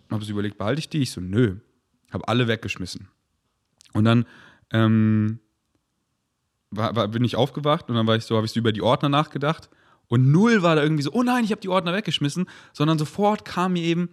habe 0.09 0.25
so 0.25 0.31
überlegt, 0.31 0.57
behalte 0.57 0.79
ich 0.79 0.89
die? 0.89 1.01
Ich 1.01 1.11
so, 1.11 1.21
nö, 1.21 1.57
habe 2.11 2.27
alle 2.27 2.47
weggeschmissen. 2.47 3.07
Und 3.93 4.05
dann 4.05 4.25
ähm, 4.71 5.39
war, 6.69 6.95
war, 6.95 7.07
bin 7.07 7.23
ich 7.23 7.35
aufgewacht 7.35 7.89
und 7.89 7.95
dann 7.95 8.07
war 8.07 8.15
ich 8.15 8.23
so, 8.23 8.35
habe 8.35 8.45
ich 8.45 8.51
so 8.51 8.59
über 8.59 8.71
die 8.71 8.81
Ordner 8.81 9.09
nachgedacht 9.09 9.69
und 10.07 10.31
null 10.31 10.63
war 10.63 10.75
da 10.75 10.83
irgendwie 10.83 11.03
so, 11.03 11.11
oh 11.13 11.23
nein, 11.23 11.43
ich 11.43 11.51
habe 11.51 11.61
die 11.61 11.69
Ordner 11.69 11.93
weggeschmissen, 11.93 12.47
sondern 12.73 12.97
sofort 12.97 13.45
kam 13.45 13.73
mir 13.73 13.83
eben, 13.83 14.09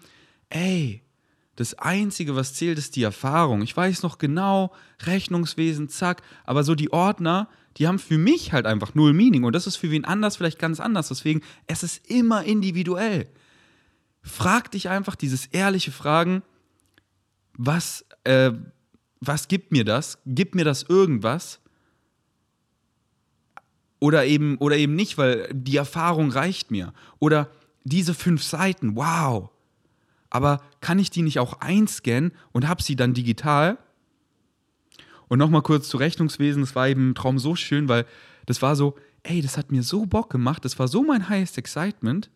ey, 0.49 1.03
das 1.57 1.75
Einzige, 1.75 2.37
was 2.37 2.55
zählt, 2.55 2.79
ist 2.79 2.95
die 2.95 3.03
Erfahrung. 3.03 3.63
Ich 3.63 3.77
weiß 3.77 4.05
noch 4.05 4.19
genau, 4.19 4.73
Rechnungswesen, 5.03 5.89
zack, 5.89 6.23
aber 6.45 6.63
so 6.63 6.77
die 6.77 6.93
Ordner, 6.93 7.49
die 7.79 7.87
haben 7.87 7.99
für 7.99 8.19
mich 8.19 8.53
halt 8.53 8.67
einfach 8.67 8.95
null 8.95 9.13
Meaning 9.13 9.45
und 9.45 9.55
das 9.55 9.67
ist 9.67 9.77
für 9.77 9.91
wen 9.91 10.05
anders 10.05 10.37
vielleicht 10.37 10.59
ganz 10.59 10.81
anders. 10.81 11.09
Deswegen, 11.09 11.43
es 11.67 11.83
ist 11.83 12.11
immer 12.11 12.45
individuell. 12.45 13.29
Frag 14.23 14.71
dich 14.73 14.89
einfach 14.89 15.15
dieses 15.15 15.47
ehrliche 15.47 15.93
Fragen, 15.93 16.43
was, 17.55 18.05
äh, 18.25 18.53
was 19.21 19.49
gibt 19.49 19.73
mir 19.73 19.85
das? 19.85 20.19
Gibt 20.27 20.55
mir 20.55 20.65
das 20.65 20.83
irgendwas? 20.83 21.61
Oder 24.01 24.27
eben, 24.27 24.59
oder 24.59 24.77
eben 24.77 24.95
nicht, 24.95 25.19
weil 25.19 25.49
die 25.53 25.77
Erfahrung 25.77 26.31
reicht 26.31 26.71
mir. 26.71 26.93
Oder 27.19 27.51
diese 27.85 28.15
fünf 28.15 28.43
Seiten, 28.43 28.97
wow. 28.97 29.51
Aber 30.31 30.63
kann 30.81 30.99
ich 30.99 31.11
die 31.11 31.23
nicht 31.23 31.39
auch 31.39 31.61
einscannen 31.61 32.33
und 32.53 32.69
habe 32.69 32.83
sie 32.83 32.97
dann 32.97 33.15
digital? 33.15 33.79
Und 35.29 35.39
nochmal 35.39 35.63
kurz 35.63 35.89
zu 35.89 35.97
Rechnungswesen, 35.97 36.63
das 36.63 36.75
war 36.75 36.89
eben 36.89 37.11
ein 37.11 37.15
Traum 37.15 37.39
so 37.39 37.55
schön, 37.55 37.89
weil 37.89 38.07
das 38.47 38.63
war 38.63 38.77
so, 38.77 38.97
ey, 39.23 39.43
das 39.43 39.57
hat 39.57 39.71
mir 39.71 39.83
so 39.83 40.07
Bock 40.07 40.31
gemacht, 40.31 40.65
das 40.65 40.79
war 40.79 40.89
so 40.89 41.03
mein 41.03 41.29
highest 41.29 41.59
excitement. 41.59 42.31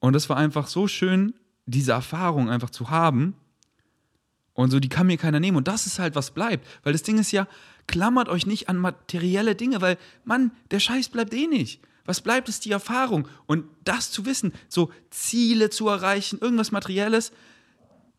Und 0.00 0.14
das 0.14 0.28
war 0.28 0.36
einfach 0.36 0.66
so 0.66 0.88
schön, 0.88 1.34
diese 1.66 1.92
Erfahrung 1.92 2.50
einfach 2.50 2.70
zu 2.70 2.90
haben. 2.90 3.34
Und 4.54 4.70
so, 4.70 4.80
die 4.80 4.88
kann 4.88 5.06
mir 5.06 5.16
keiner 5.16 5.40
nehmen. 5.40 5.56
Und 5.56 5.68
das 5.68 5.86
ist 5.86 5.98
halt, 5.98 6.14
was 6.14 6.32
bleibt. 6.32 6.66
Weil 6.82 6.92
das 6.92 7.02
Ding 7.02 7.18
ist 7.18 7.32
ja, 7.32 7.48
klammert 7.86 8.28
euch 8.28 8.46
nicht 8.46 8.68
an 8.68 8.76
materielle 8.76 9.54
Dinge, 9.54 9.80
weil, 9.80 9.96
Mann, 10.24 10.52
der 10.70 10.80
Scheiß 10.80 11.08
bleibt 11.08 11.32
eh 11.34 11.46
nicht. 11.46 11.80
Was 12.04 12.20
bleibt, 12.20 12.48
ist 12.48 12.64
die 12.64 12.72
Erfahrung. 12.72 13.28
Und 13.46 13.64
das 13.84 14.10
zu 14.10 14.26
wissen, 14.26 14.52
so 14.68 14.90
Ziele 15.10 15.70
zu 15.70 15.88
erreichen, 15.88 16.38
irgendwas 16.40 16.72
Materielles, 16.72 17.32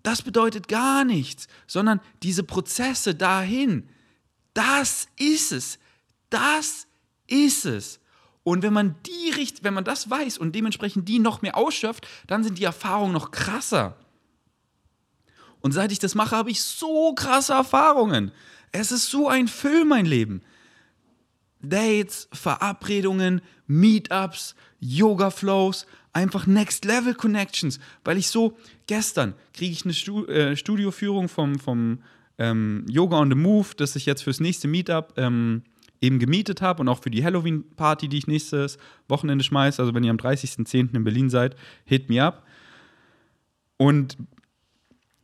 das 0.04 0.22
bedeutet 0.22 0.68
gar 0.68 1.06
nichts, 1.06 1.48
sondern 1.66 2.02
diese 2.22 2.44
Prozesse 2.44 3.16
dahin, 3.16 3.90
das 4.54 5.08
ist 5.18 5.52
es. 5.52 5.80
Das 6.30 6.88
ist 7.28 7.66
es. 7.66 8.00
Und 8.44 8.62
wenn 8.62 8.74
man 8.74 8.96
die 9.06 9.24
wenn 9.62 9.74
man 9.74 9.86
das 9.86 10.10
weiß 10.10 10.38
und 10.38 10.54
dementsprechend 10.54 11.08
die 11.08 11.20
noch 11.20 11.42
mehr 11.42 11.58
ausschöpft, 11.58 12.08
dann 12.28 12.44
sind 12.44 12.60
die 12.60 12.66
Erfahrungen 12.66 13.14
noch 13.14 13.32
krasser. 13.32 13.96
Und 15.62 15.72
seit 15.72 15.92
ich 15.92 16.00
das 16.00 16.14
mache, 16.14 16.36
habe 16.36 16.52
ich 16.52 16.62
so 16.62 17.14
krasse 17.14 17.54
Erfahrungen. 17.54 18.32
Es 18.72 18.92
ist 18.92 19.10
so 19.10 19.30
ein 19.30 19.48
Film, 19.48 19.88
mein 19.88 20.06
Leben. 20.06 20.42
Dates, 21.62 22.28
Verabredungen, 22.34 23.42
Meetups, 23.66 24.56
Yoga-Flows, 24.82 25.88
einfach 26.14 26.48
Next 26.48 26.86
Level 26.86 27.16
Connections, 27.16 27.80
weil 28.04 28.18
ich 28.18 28.28
so, 28.28 28.58
gestern 28.88 29.34
kriege 29.54 29.74
ich 29.74 29.84
eine 29.84 29.94
Stu 29.94 30.26
äh, 30.26 30.56
Studioführung 30.56 31.28
vom, 31.28 31.60
vom 31.60 32.00
ähm, 32.38 32.86
Yoga 32.88 33.18
on 33.18 33.30
the 33.30 33.36
Move, 33.36 33.70
das 33.76 33.96
ich 33.96 34.06
jetzt 34.06 34.24
fürs 34.24 34.40
nächste 34.40 34.68
Meetup 34.68 35.14
ähm, 35.18 35.64
eben 36.02 36.20
gemietet 36.20 36.62
habe 36.62 36.82
und 36.82 36.90
auch 36.90 37.02
für 37.02 37.10
die 37.10 37.24
Halloween-Party, 37.24 38.08
die 38.10 38.18
ich 38.18 38.28
nächstes 38.28 38.78
Wochenende 39.08 39.44
schmeiße. 39.44 39.82
Also 39.82 39.94
wenn 39.96 40.04
ihr 40.04 40.12
am 40.12 40.18
30.10. 40.18 40.96
in 40.96 41.04
Berlin 41.04 41.30
seid, 41.30 41.56
hit 41.86 42.10
me 42.10 42.24
up. 42.24 42.46
Und 43.78 44.18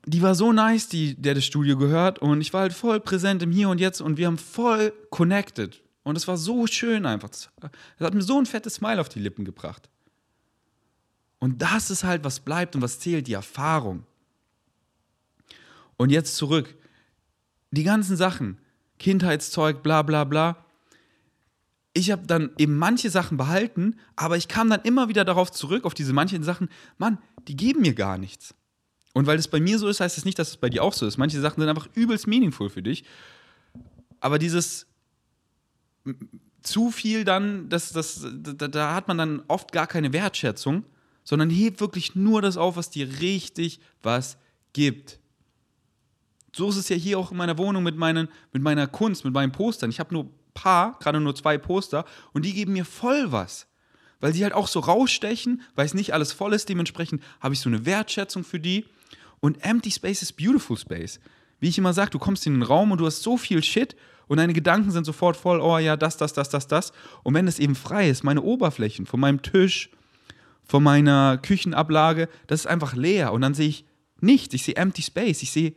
die 0.05 0.21
war 0.21 0.35
so 0.35 0.53
nice, 0.53 0.87
die, 0.87 1.15
der 1.15 1.35
das 1.35 1.45
Studio 1.45 1.77
gehört. 1.77 2.19
Und 2.19 2.41
ich 2.41 2.53
war 2.53 2.61
halt 2.61 2.73
voll 2.73 2.99
präsent 2.99 3.43
im 3.43 3.51
Hier 3.51 3.69
und 3.69 3.79
Jetzt 3.79 4.01
und 4.01 4.17
wir 4.17 4.27
haben 4.27 4.37
voll 4.37 4.93
connected. 5.09 5.83
Und 6.03 6.15
es 6.15 6.27
war 6.27 6.37
so 6.37 6.65
schön 6.65 7.05
einfach. 7.05 7.29
Das 7.29 7.49
hat 7.99 8.13
mir 8.13 8.21
so 8.21 8.39
ein 8.39 8.45
fettes 8.45 8.75
Smile 8.75 9.01
auf 9.01 9.09
die 9.09 9.19
Lippen 9.19 9.45
gebracht. 9.45 9.89
Und 11.39 11.61
das 11.61 11.89
ist 11.89 12.03
halt, 12.03 12.23
was 12.23 12.41
bleibt 12.41 12.75
und 12.75 12.81
was 12.81 12.99
zählt, 12.99 13.27
die 13.27 13.33
Erfahrung. 13.33 14.03
Und 15.97 16.09
jetzt 16.09 16.35
zurück. 16.35 16.75
Die 17.71 17.83
ganzen 17.83 18.17
Sachen, 18.17 18.57
Kindheitszeug, 18.97 19.83
bla 19.83 20.01
bla 20.01 20.23
bla. 20.23 20.65
Ich 21.93 22.11
habe 22.11 22.25
dann 22.27 22.51
eben 22.57 22.77
manche 22.77 23.09
Sachen 23.09 23.37
behalten, 23.37 23.95
aber 24.15 24.37
ich 24.37 24.47
kam 24.47 24.69
dann 24.69 24.81
immer 24.83 25.09
wieder 25.09 25.25
darauf 25.25 25.51
zurück, 25.51 25.85
auf 25.85 25.93
diese 25.93 26.13
manchen 26.13 26.43
Sachen, 26.43 26.69
Mann, 26.97 27.17
die 27.47 27.55
geben 27.55 27.81
mir 27.81 27.93
gar 27.93 28.17
nichts. 28.17 28.53
Und 29.13 29.27
weil 29.27 29.37
das 29.37 29.47
bei 29.47 29.59
mir 29.59 29.79
so 29.79 29.87
ist, 29.87 29.99
heißt 29.99 30.17
es 30.17 30.21
das 30.21 30.25
nicht, 30.25 30.39
dass 30.39 30.49
es 30.49 30.57
bei 30.57 30.69
dir 30.69 30.83
auch 30.83 30.93
so 30.93 31.05
ist. 31.05 31.17
Manche 31.17 31.39
Sachen 31.41 31.59
sind 31.59 31.69
einfach 31.69 31.89
übelst 31.95 32.27
meaningful 32.27 32.69
für 32.69 32.83
dich. 32.83 33.03
Aber 34.19 34.39
dieses 34.39 34.87
zu 36.61 36.91
viel 36.91 37.23
dann, 37.23 37.69
das, 37.69 37.91
das, 37.91 38.25
da, 38.33 38.67
da 38.67 38.93
hat 38.93 39.07
man 39.07 39.17
dann 39.17 39.41
oft 39.47 39.71
gar 39.71 39.87
keine 39.87 40.13
Wertschätzung, 40.13 40.83
sondern 41.29 41.51
hebt 41.51 41.79
wirklich 41.79 42.15
nur 42.15 42.41
das 42.41 42.57
auf, 42.57 42.75
was 42.75 42.89
dir 42.89 43.21
richtig 43.21 43.79
was 44.01 44.35
gibt. 44.73 45.19
So 46.55 46.69
ist 46.69 46.75
es 46.75 46.89
ja 46.89 46.95
hier 46.95 47.19
auch 47.19 47.29
in 47.29 47.37
meiner 47.37 47.59
Wohnung 47.59 47.83
mit, 47.83 47.95
meinen, 47.95 48.29
mit 48.51 48.63
meiner 48.63 48.87
Kunst, 48.87 49.25
mit 49.25 49.33
meinen 49.35 49.51
Postern. 49.51 49.91
Ich 49.91 49.99
habe 49.99 50.11
nur 50.11 50.23
ein 50.23 50.31
paar, 50.55 50.97
gerade 50.97 51.19
nur 51.19 51.35
zwei 51.35 51.59
Poster, 51.59 52.03
und 52.33 52.45
die 52.45 52.53
geben 52.55 52.73
mir 52.73 52.83
voll 52.83 53.31
was. 53.31 53.67
Weil 54.19 54.33
sie 54.33 54.41
halt 54.41 54.53
auch 54.53 54.67
so 54.67 54.79
rausstechen, 54.79 55.61
weil 55.75 55.85
es 55.85 55.93
nicht 55.93 56.15
alles 56.15 56.33
voll 56.33 56.51
ist. 56.51 56.67
Dementsprechend 56.67 57.21
habe 57.41 57.53
ich 57.53 57.59
so 57.59 57.69
eine 57.69 57.85
Wertschätzung 57.85 58.43
für 58.43 58.59
die. 58.59 58.85
Und 59.39 59.63
Empty 59.63 59.91
Space 59.91 60.23
ist 60.23 60.35
Beautiful 60.35 60.79
Space. 60.79 61.19
Wie 61.59 61.69
ich 61.69 61.77
immer 61.77 61.93
sage, 61.93 62.09
du 62.09 62.17
kommst 62.17 62.47
in 62.47 62.53
den 62.53 62.63
Raum 62.63 62.91
und 62.91 62.97
du 62.97 63.05
hast 63.05 63.21
so 63.21 63.37
viel 63.37 63.63
Shit 63.63 63.95
und 64.27 64.37
deine 64.37 64.53
Gedanken 64.53 64.89
sind 64.89 65.05
sofort 65.05 65.37
voll, 65.37 65.61
oh 65.61 65.77
ja, 65.77 65.95
das, 65.95 66.17
das, 66.17 66.33
das, 66.33 66.49
das, 66.49 66.65
das. 66.65 66.91
Und 67.21 67.35
wenn 67.35 67.47
es 67.47 67.59
eben 67.59 67.75
frei 67.75 68.09
ist, 68.09 68.23
meine 68.23 68.41
Oberflächen 68.41 69.05
von 69.05 69.19
meinem 69.19 69.43
Tisch, 69.43 69.91
von 70.69 70.83
meiner 70.83 71.39
Küchenablage, 71.39 72.29
das 72.45 72.61
ist 72.61 72.67
einfach 72.67 72.93
leer. 72.93 73.33
Und 73.33 73.41
dann 73.41 73.55
sehe 73.55 73.69
ich 73.69 73.85
nichts. 74.21 74.53
Ich 74.53 74.63
sehe 74.63 74.75
Empty 74.75 75.01
Space. 75.01 75.41
Ich 75.41 75.49
sehe 75.49 75.73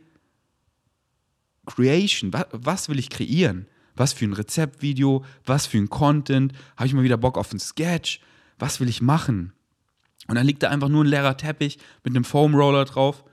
Creation, 1.65 2.31
was 2.51 2.89
will 2.89 2.99
ich 2.99 3.09
kreieren? 3.09 3.67
Was 3.95 4.13
für 4.13 4.25
ein 4.25 4.33
Rezeptvideo, 4.33 5.25
was 5.45 5.65
für 5.65 5.79
ein 5.79 5.89
Content? 5.89 6.53
Habe 6.77 6.87
ich 6.87 6.93
mal 6.93 7.03
wieder 7.03 7.17
Bock 7.17 7.39
auf 7.39 7.51
ein 7.51 7.59
Sketch? 7.59 8.21
Was 8.59 8.79
will 8.79 8.87
ich 8.87 9.01
machen? 9.01 9.53
Und 10.27 10.35
dann 10.35 10.45
liegt 10.45 10.61
da 10.61 10.69
einfach 10.69 10.89
nur 10.89 11.03
ein 11.03 11.07
leerer 11.07 11.37
Teppich 11.37 11.79
mit 12.03 12.15
einem 12.15 12.23
Foam 12.23 12.53
Roller 12.53 12.85
drauf 12.85 13.23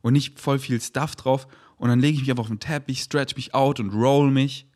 und 0.00 0.14
nicht 0.14 0.40
voll 0.40 0.58
viel 0.58 0.80
Stuff 0.80 1.16
drauf. 1.16 1.46
Und 1.76 1.90
dann 1.90 2.00
lege 2.00 2.14
ich 2.14 2.20
mich 2.20 2.30
einfach 2.30 2.44
auf 2.44 2.48
den 2.48 2.60
Teppich, 2.60 3.02
stretch 3.02 3.36
mich 3.36 3.54
out 3.54 3.78
und 3.78 3.90
roll 3.90 4.30
mich 4.30 4.69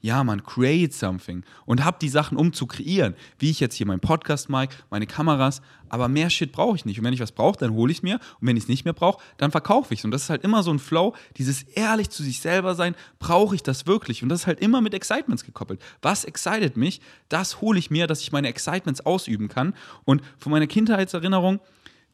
ja, 0.00 0.24
man, 0.24 0.42
create 0.42 0.94
something 0.94 1.44
und 1.66 1.84
hab 1.84 2.00
die 2.00 2.08
Sachen, 2.08 2.38
um 2.38 2.52
zu 2.52 2.66
kreieren. 2.66 3.14
Wie 3.38 3.50
ich 3.50 3.60
jetzt 3.60 3.74
hier 3.74 3.86
mein 3.86 4.00
Podcast-Mic, 4.00 4.74
meine 4.88 5.06
Kameras, 5.06 5.60
aber 5.90 6.08
mehr 6.08 6.30
Shit 6.30 6.52
brauche 6.52 6.76
ich 6.76 6.84
nicht. 6.84 6.98
Und 6.98 7.04
wenn 7.04 7.12
ich 7.12 7.20
was 7.20 7.32
brauche, 7.32 7.58
dann 7.58 7.72
hole 7.72 7.90
ich 7.90 7.98
es 7.98 8.02
mir. 8.02 8.18
Und 8.40 8.46
wenn 8.46 8.56
ich 8.56 8.64
es 8.64 8.68
nicht 8.68 8.84
mehr 8.84 8.94
brauche, 8.94 9.22
dann 9.36 9.50
verkaufe 9.50 9.92
ich 9.92 10.00
es. 10.00 10.04
Und 10.04 10.12
das 10.12 10.22
ist 10.22 10.30
halt 10.30 10.42
immer 10.42 10.62
so 10.62 10.70
ein 10.70 10.78
Flow, 10.78 11.14
dieses 11.36 11.62
ehrlich 11.62 12.08
zu 12.10 12.22
sich 12.22 12.40
selber 12.40 12.74
sein, 12.74 12.94
brauche 13.18 13.54
ich 13.54 13.62
das 13.62 13.86
wirklich? 13.86 14.22
Und 14.22 14.30
das 14.30 14.40
ist 14.40 14.46
halt 14.46 14.60
immer 14.60 14.80
mit 14.80 14.94
Excitements 14.94 15.44
gekoppelt. 15.44 15.82
Was 16.00 16.24
excited 16.24 16.76
mich? 16.76 17.00
Das 17.28 17.60
hole 17.60 17.78
ich 17.78 17.90
mir, 17.90 18.06
dass 18.06 18.22
ich 18.22 18.32
meine 18.32 18.48
Excitements 18.48 19.04
ausüben 19.04 19.48
kann. 19.48 19.74
Und 20.04 20.22
von 20.38 20.52
meiner 20.52 20.66
Kindheitserinnerung, 20.66 21.60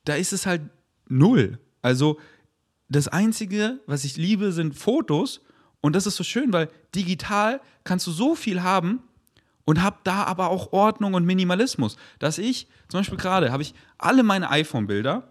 da 0.05 0.15
ist 0.15 0.33
es 0.33 0.47
halt 0.47 0.63
null. 1.09 1.59
Also 1.83 2.19
das 2.89 3.09
Einzige, 3.09 3.81
was 3.87 4.05
ich 4.05 4.17
liebe, 4.17 4.53
sind 4.53 4.75
Fotos 4.75 5.41
und 5.87 5.95
das 5.95 6.05
ist 6.05 6.17
so 6.17 6.25
schön, 6.25 6.53
weil 6.53 6.69
digital 6.97 7.61
kannst 7.85 8.09
du 8.09 8.11
so 8.11 8.35
viel 8.35 8.65
haben 8.65 9.05
und 9.67 9.85
hab 9.85 10.03
da 10.03 10.25
aber 10.25 10.49
auch 10.51 10.73
Ordnung 10.73 11.15
und 11.15 11.25
Minimalismus. 11.25 11.97
Dass 12.19 12.39
ich, 12.39 12.67
zum 12.89 12.99
Beispiel 12.99 13.17
gerade, 13.17 13.53
habe 13.53 13.63
ich 13.63 13.73
alle 13.97 14.25
meine 14.25 14.51
iPhone-Bilder, 14.51 15.29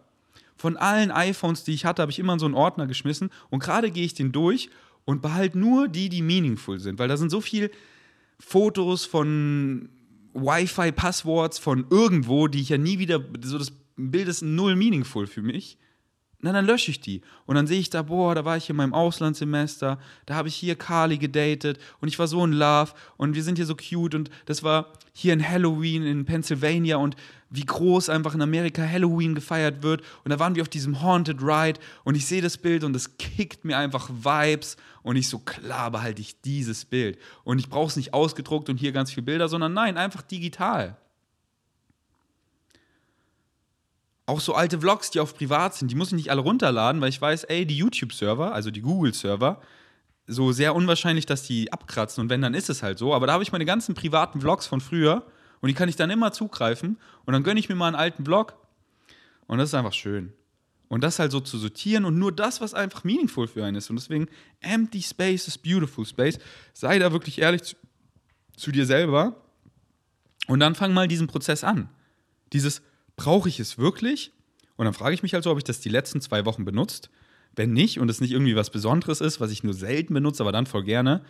von 0.55 0.77
allen 0.77 1.11
iPhones, 1.11 1.65
die 1.65 1.73
ich 1.73 1.83
hatte, 1.83 2.01
habe 2.01 2.13
ich 2.13 2.19
immer 2.19 2.31
in 2.31 2.39
so 2.39 2.45
einen 2.45 2.55
Ordner 2.55 2.87
geschmissen 2.87 3.31
und 3.49 3.59
gerade 3.59 3.91
gehe 3.91 4.05
ich 4.05 4.13
den 4.13 4.31
durch 4.31 4.69
und 5.03 5.21
behalte 5.21 5.59
nur 5.59 5.89
die, 5.89 6.07
die 6.07 6.21
meaningful 6.21 6.79
sind, 6.79 6.99
weil 6.99 7.09
da 7.09 7.17
sind 7.17 7.31
so 7.31 7.41
viele 7.41 7.69
Fotos 8.39 9.03
von 9.03 9.89
Wi-Fi-Passworts 10.35 11.59
von 11.59 11.85
irgendwo, 11.89 12.47
die 12.47 12.61
ich 12.61 12.69
ja 12.69 12.77
nie 12.77 12.97
wieder, 12.97 13.19
so 13.43 13.57
das 13.57 13.73
Bild 13.97 14.29
ist 14.29 14.41
null 14.41 14.77
meaningful 14.77 15.27
für 15.27 15.41
mich. 15.41 15.77
Na, 16.45 16.51
dann 16.51 16.67
lösche 16.67 16.91
ich 16.91 17.01
die. 17.01 17.21
Und 17.47 17.55
dann 17.55 17.65
sehe 17.65 17.79
ich 17.79 17.89
da, 17.89 18.03
boah, 18.03 18.35
da 18.35 18.45
war 18.45 18.55
ich 18.55 18.69
in 18.69 18.75
meinem 18.75 18.93
Auslandssemester, 18.93 19.97
da 20.27 20.35
habe 20.35 20.47
ich 20.47 20.53
hier 20.53 20.75
Carly 20.75 21.17
gedatet 21.17 21.79
und 22.01 22.07
ich 22.07 22.19
war 22.19 22.27
so 22.27 22.45
in 22.45 22.51
Love 22.51 22.91
und 23.17 23.33
wir 23.33 23.41
sind 23.41 23.55
hier 23.55 23.65
so 23.65 23.75
cute 23.75 24.13
und 24.13 24.29
das 24.45 24.61
war 24.61 24.93
hier 25.11 25.33
in 25.33 25.49
Halloween 25.49 26.03
in 26.03 26.23
Pennsylvania 26.23 26.97
und 26.97 27.15
wie 27.49 27.65
groß 27.65 28.09
einfach 28.09 28.35
in 28.35 28.43
Amerika 28.43 28.83
Halloween 28.87 29.33
gefeiert 29.33 29.81
wird. 29.81 30.03
Und 30.23 30.29
da 30.29 30.37
waren 30.37 30.53
wir 30.53 30.61
auf 30.61 30.69
diesem 30.69 31.01
Haunted 31.01 31.41
Ride 31.41 31.79
und 32.03 32.13
ich 32.13 32.27
sehe 32.27 32.43
das 32.43 32.59
Bild 32.59 32.83
und 32.83 32.95
es 32.95 33.17
kickt 33.17 33.65
mir 33.65 33.79
einfach 33.79 34.07
Vibes 34.11 34.77
und 35.01 35.15
ich 35.15 35.27
so, 35.27 35.39
klar 35.39 35.89
behalte 35.89 36.21
ich 36.21 36.41
dieses 36.41 36.85
Bild. 36.85 37.17
Und 37.43 37.57
ich 37.57 37.69
brauche 37.69 37.87
es 37.87 37.95
nicht 37.95 38.13
ausgedruckt 38.13 38.69
und 38.69 38.77
hier 38.77 38.91
ganz 38.91 39.11
viele 39.11 39.25
Bilder, 39.25 39.49
sondern 39.49 39.73
nein, 39.73 39.97
einfach 39.97 40.21
digital. 40.21 40.95
Auch 44.25 44.39
so 44.39 44.55
alte 44.55 44.79
Vlogs, 44.79 45.11
die 45.11 45.19
auf 45.19 45.35
privat 45.35 45.75
sind, 45.75 45.91
die 45.91 45.95
muss 45.95 46.07
ich 46.09 46.15
nicht 46.15 46.31
alle 46.31 46.41
runterladen, 46.41 47.01
weil 47.01 47.09
ich 47.09 47.21
weiß, 47.21 47.43
ey, 47.45 47.65
die 47.65 47.77
YouTube-Server, 47.77 48.53
also 48.53 48.71
die 48.71 48.81
Google-Server, 48.81 49.61
so 50.27 50.51
sehr 50.51 50.73
unwahrscheinlich, 50.73 51.25
dass 51.25 51.43
die 51.43 51.71
abkratzen 51.71 52.23
und 52.23 52.29
wenn, 52.29 52.41
dann 52.41 52.55
ist 52.55 52.69
es 52.69 52.81
halt 52.81 52.97
so. 52.97 53.13
Aber 53.13 53.27
da 53.27 53.33
habe 53.33 53.43
ich 53.43 53.51
meine 53.51 53.65
ganzen 53.65 53.93
privaten 53.93 54.41
Vlogs 54.41 54.65
von 54.65 54.81
früher 54.81 55.25
und 55.61 55.67
die 55.67 55.75
kann 55.75 55.89
ich 55.89 55.95
dann 55.95 56.09
immer 56.09 56.31
zugreifen 56.31 56.97
und 57.25 57.33
dann 57.33 57.43
gönne 57.43 57.59
ich 57.59 57.69
mir 57.69 57.75
mal 57.75 57.87
einen 57.87 57.95
alten 57.95 58.25
Vlog 58.25 58.55
und 59.47 59.59
das 59.59 59.69
ist 59.69 59.75
einfach 59.75 59.93
schön. 59.93 60.33
Und 60.87 61.03
das 61.03 61.19
halt 61.19 61.31
so 61.31 61.39
zu 61.39 61.57
sortieren 61.57 62.05
und 62.05 62.17
nur 62.17 62.31
das, 62.31 62.61
was 62.61 62.73
einfach 62.73 63.03
meaningful 63.03 63.47
für 63.47 63.65
einen 63.65 63.77
ist. 63.77 63.89
Und 63.89 63.95
deswegen, 63.97 64.27
empty 64.61 65.01
space 65.01 65.47
is 65.47 65.57
beautiful 65.57 66.05
space. 66.05 66.37
Sei 66.73 66.99
da 66.99 67.11
wirklich 67.11 67.41
ehrlich 67.41 67.63
zu, 67.63 67.75
zu 68.55 68.71
dir 68.71 68.85
selber 68.85 69.35
und 70.47 70.59
dann 70.59 70.75
fang 70.75 70.93
mal 70.93 71.07
diesen 71.07 71.27
Prozess 71.27 71.63
an. 71.63 71.89
Dieses, 72.53 72.81
brauche 73.15 73.49
ich 73.49 73.59
es 73.59 73.77
wirklich? 73.77 74.31
Und 74.75 74.85
dann 74.85 74.93
frage 74.93 75.15
ich 75.15 75.23
mich 75.23 75.33
halt 75.33 75.43
so, 75.43 75.51
ob 75.51 75.57
ich 75.57 75.63
das 75.63 75.79
die 75.79 75.89
letzten 75.89 76.21
zwei 76.21 76.45
Wochen 76.45 76.65
benutzt. 76.65 77.09
Wenn 77.55 77.71
nicht 77.71 77.99
und 77.99 78.09
es 78.09 78.19
nicht 78.19 78.31
irgendwie 78.31 78.55
was 78.55 78.69
Besonderes 78.69 79.21
ist, 79.21 79.39
was 79.39 79.51
ich 79.51 79.63
nur 79.63 79.73
selten 79.73 80.13
benutze, 80.13 80.43
aber 80.43 80.51
dann 80.51 80.65
voll 80.65 80.83
gerne, 80.83 81.23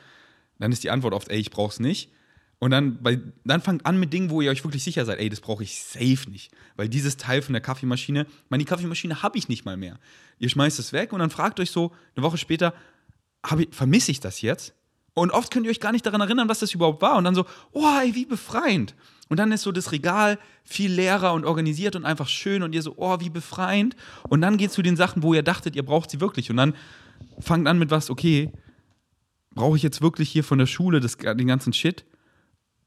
dann 0.58 0.72
ist 0.72 0.84
die 0.84 0.90
Antwort 0.90 1.14
oft, 1.14 1.30
ey, 1.30 1.40
ich 1.40 1.52
brauche 1.52 1.72
es 1.72 1.80
nicht. 1.80 2.12
Und 2.58 2.72
dann, 2.72 3.04
bei, 3.04 3.20
dann 3.44 3.62
fangt 3.62 3.86
an 3.86 4.00
mit 4.00 4.14
Dingen, 4.14 4.30
wo 4.30 4.42
ihr 4.42 4.50
euch 4.50 4.64
wirklich 4.64 4.84
sicher 4.84 5.06
seid, 5.06 5.20
ey, 5.20 5.30
das 5.30 5.42
brauche 5.42 5.64
ich 5.64 5.82
safe 5.84 6.30
nicht. 6.30 6.52
Weil 6.76 6.90
dieses 6.90 7.18
Teil 7.18 7.42
von 7.42 7.54
der 7.54 7.62
Kaffeemaschine, 7.62 8.26
meine, 8.50 8.64
die 8.64 8.70
Kaffeemaschine 8.70 9.22
habe 9.22 9.38
ich 9.38 9.50
nicht 9.50 9.66
mal 9.66 9.78
mehr. 9.78 10.00
Ihr 10.40 10.50
schmeißt 10.50 10.80
es 10.80 10.94
weg 10.94 11.14
und 11.14 11.20
dann 11.20 11.30
fragt 11.30 11.60
euch 11.60 11.70
so 11.70 11.92
eine 12.16 12.26
Woche 12.26 12.38
später, 12.38 12.74
vermisse 13.72 14.12
ich 14.12 14.20
das 14.20 14.42
jetzt? 14.42 14.74
Und 15.16 15.32
oft 15.32 15.52
könnt 15.52 15.66
ihr 15.66 15.72
euch 15.72 15.80
gar 15.80 15.94
nicht 15.94 16.06
daran 16.06 16.22
erinnern, 16.22 16.50
was 16.50 16.60
das 16.60 16.74
überhaupt 16.74 17.02
war. 17.02 17.18
Und 17.18 17.24
dann 17.24 17.36
so, 17.36 17.46
oh, 17.72 17.88
ey, 18.02 18.14
wie 18.14 18.26
befreiend. 18.26 18.96
Und 19.30 19.38
dann 19.38 19.52
ist 19.52 19.64
so 19.64 19.72
das 19.72 19.92
Regal 19.92 20.38
viel 20.66 20.92
leerer 20.92 21.34
und 21.34 21.46
organisiert 21.46 21.96
und 21.96 22.06
einfach 22.06 22.28
schön 22.28 22.62
und 22.62 22.76
ihr 22.76 22.82
so, 22.82 22.96
oh, 22.98 23.20
wie 23.22 23.30
befreiend. 23.30 23.96
Und 24.28 24.42
dann 24.42 24.58
geht 24.58 24.72
zu 24.72 24.82
den 24.82 24.98
Sachen, 24.98 25.24
wo 25.24 25.34
ihr 25.34 25.42
dachtet, 25.42 25.76
ihr 25.76 25.84
braucht 25.84 26.12
sie 26.12 26.20
wirklich. 26.20 26.52
Und 26.52 26.58
dann 26.58 26.76
fangt 27.40 27.66
an 27.68 27.80
mit 27.80 27.92
was, 27.92 28.10
okay, 28.10 28.52
brauche 29.52 29.78
ich 29.78 29.84
jetzt 29.84 30.02
wirklich 30.02 30.30
hier 30.30 30.44
von 30.44 30.60
der 30.60 30.68
Schule 30.68 31.00
das, 31.00 31.16
den 31.18 31.48
ganzen 31.48 31.72
Shit? 31.72 32.06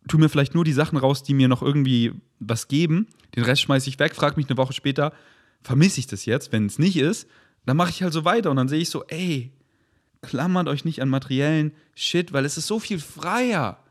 Tu 0.07 0.19
mir 0.19 0.29
vielleicht 0.29 0.55
nur 0.55 0.65
die 0.65 0.73
Sachen 0.73 0.99
raus, 0.99 1.23
die 1.23 1.35
mir 1.35 1.49
noch 1.49 1.63
irgendwie 1.63 2.13
was 2.39 2.69
geben. 2.69 3.09
Den 3.37 3.45
Rest 3.45 3.63
schmeiße 3.63 3.89
ich 3.89 3.99
weg, 3.99 4.15
frage 4.15 4.37
mich 4.37 4.49
eine 4.49 4.59
Woche 4.59 4.75
später, 4.75 5.15
vermisse 5.63 5.99
ich 5.99 6.07
das 6.07 6.27
jetzt? 6.27 6.53
Wenn 6.53 6.67
es 6.67 6.79
nicht 6.79 6.97
ist, 6.99 7.27
dann 7.65 7.79
mache 7.79 7.91
ich 7.91 8.03
halt 8.03 8.13
so 8.13 8.27
weiter. 8.27 8.51
Und 8.51 8.57
dann 8.59 8.69
sehe 8.69 8.81
ich 8.81 8.91
so, 8.91 9.05
ey, 9.09 9.51
klammert 10.23 10.69
euch 10.69 10.85
nicht 10.85 11.01
an 11.03 11.09
materiellen 11.09 11.73
Shit, 11.95 12.33
weil 12.33 12.45
es 12.45 12.57
ist 12.57 12.67
so 12.67 12.79
viel 12.79 12.99
freier 12.99 13.83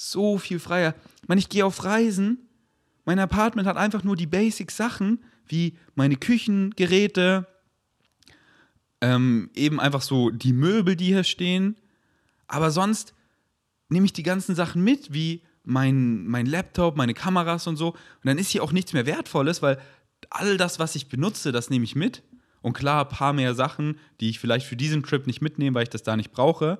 so 0.00 0.38
viel 0.38 0.58
freier. 0.58 0.94
Ich 1.22 1.28
meine, 1.28 1.40
ich 1.40 1.50
gehe 1.50 1.66
auf 1.66 1.84
Reisen. 1.84 2.48
Mein 3.04 3.18
Apartment 3.18 3.68
hat 3.68 3.76
einfach 3.76 4.02
nur 4.02 4.16
die 4.16 4.26
Basic-Sachen, 4.26 5.22
wie 5.46 5.76
meine 5.94 6.16
Küchengeräte, 6.16 7.46
ähm, 9.02 9.50
eben 9.54 9.78
einfach 9.78 10.00
so 10.00 10.30
die 10.30 10.54
Möbel, 10.54 10.96
die 10.96 11.06
hier 11.06 11.24
stehen. 11.24 11.76
Aber 12.46 12.70
sonst 12.70 13.14
nehme 13.90 14.06
ich 14.06 14.12
die 14.12 14.22
ganzen 14.22 14.54
Sachen 14.54 14.82
mit, 14.82 15.12
wie 15.12 15.42
mein, 15.64 16.26
mein 16.26 16.46
Laptop, 16.46 16.96
meine 16.96 17.14
Kameras 17.14 17.66
und 17.66 17.76
so. 17.76 17.90
Und 17.90 18.24
dann 18.24 18.38
ist 18.38 18.50
hier 18.50 18.62
auch 18.62 18.72
nichts 18.72 18.94
mehr 18.94 19.04
Wertvolles, 19.04 19.60
weil 19.60 19.78
all 20.30 20.56
das, 20.56 20.78
was 20.78 20.94
ich 20.94 21.08
benutze, 21.08 21.52
das 21.52 21.68
nehme 21.68 21.84
ich 21.84 21.94
mit. 21.94 22.22
Und 22.62 22.74
klar, 22.74 23.04
ein 23.04 23.08
paar 23.08 23.32
mehr 23.32 23.54
Sachen, 23.54 23.98
die 24.20 24.30
ich 24.30 24.38
vielleicht 24.38 24.66
für 24.66 24.76
diesen 24.76 25.02
Trip 25.02 25.26
nicht 25.26 25.40
mitnehme, 25.40 25.74
weil 25.74 25.84
ich 25.84 25.88
das 25.90 26.02
da 26.02 26.16
nicht 26.16 26.32
brauche. 26.32 26.78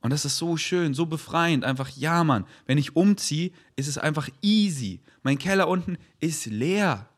Und 0.00 0.12
das 0.12 0.24
ist 0.24 0.36
so 0.36 0.56
schön, 0.56 0.94
so 0.94 1.06
befreiend. 1.06 1.64
Einfach, 1.64 1.88
ja, 1.90 2.22
Mann, 2.22 2.44
wenn 2.66 2.78
ich 2.78 2.96
umziehe, 2.96 3.50
ist 3.76 3.88
es 3.88 3.98
einfach 3.98 4.28
easy. 4.42 5.00
Mein 5.22 5.38
Keller 5.38 5.68
unten 5.68 5.96
ist 6.20 6.46
leer. 6.46 7.08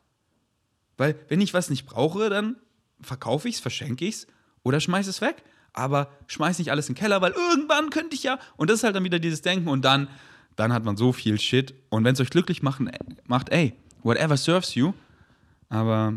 Weil 0.96 1.16
wenn 1.28 1.40
ich 1.40 1.54
was 1.54 1.70
nicht 1.70 1.86
brauche, 1.86 2.30
dann 2.30 2.56
verkaufe 3.00 3.48
ich 3.48 3.56
es, 3.56 3.60
verschenke 3.60 4.04
ich 4.04 4.14
es 4.14 4.26
oder 4.62 4.80
schmeiße 4.80 5.10
es 5.10 5.20
weg. 5.20 5.42
Aber 5.72 6.10
schmeiß 6.26 6.58
nicht 6.58 6.70
alles 6.70 6.88
in 6.88 6.94
den 6.94 7.00
Keller, 7.00 7.20
weil 7.20 7.32
irgendwann 7.32 7.90
könnte 7.90 8.14
ich 8.14 8.22
ja. 8.22 8.38
Und 8.56 8.70
das 8.70 8.78
ist 8.78 8.84
halt 8.84 8.96
dann 8.96 9.04
wieder 9.04 9.18
dieses 9.18 9.42
Denken 9.42 9.68
und 9.68 9.84
dann, 9.84 10.08
dann 10.56 10.72
hat 10.72 10.84
man 10.84 10.96
so 10.96 11.12
viel 11.12 11.38
Shit. 11.38 11.74
Und 11.88 12.04
wenn 12.04 12.14
es 12.14 12.20
euch 12.20 12.30
glücklich 12.30 12.62
machen, 12.62 12.90
macht, 13.26 13.50
ey, 13.50 13.74
whatever 14.02 14.36
serves 14.36 14.74
you. 14.74 14.92
Aber 15.68 16.14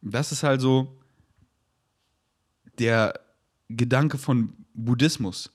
das 0.00 0.32
ist 0.32 0.42
halt 0.42 0.60
so 0.60 0.99
der 2.80 3.20
Gedanke 3.68 4.18
von 4.18 4.54
Buddhismus. 4.74 5.50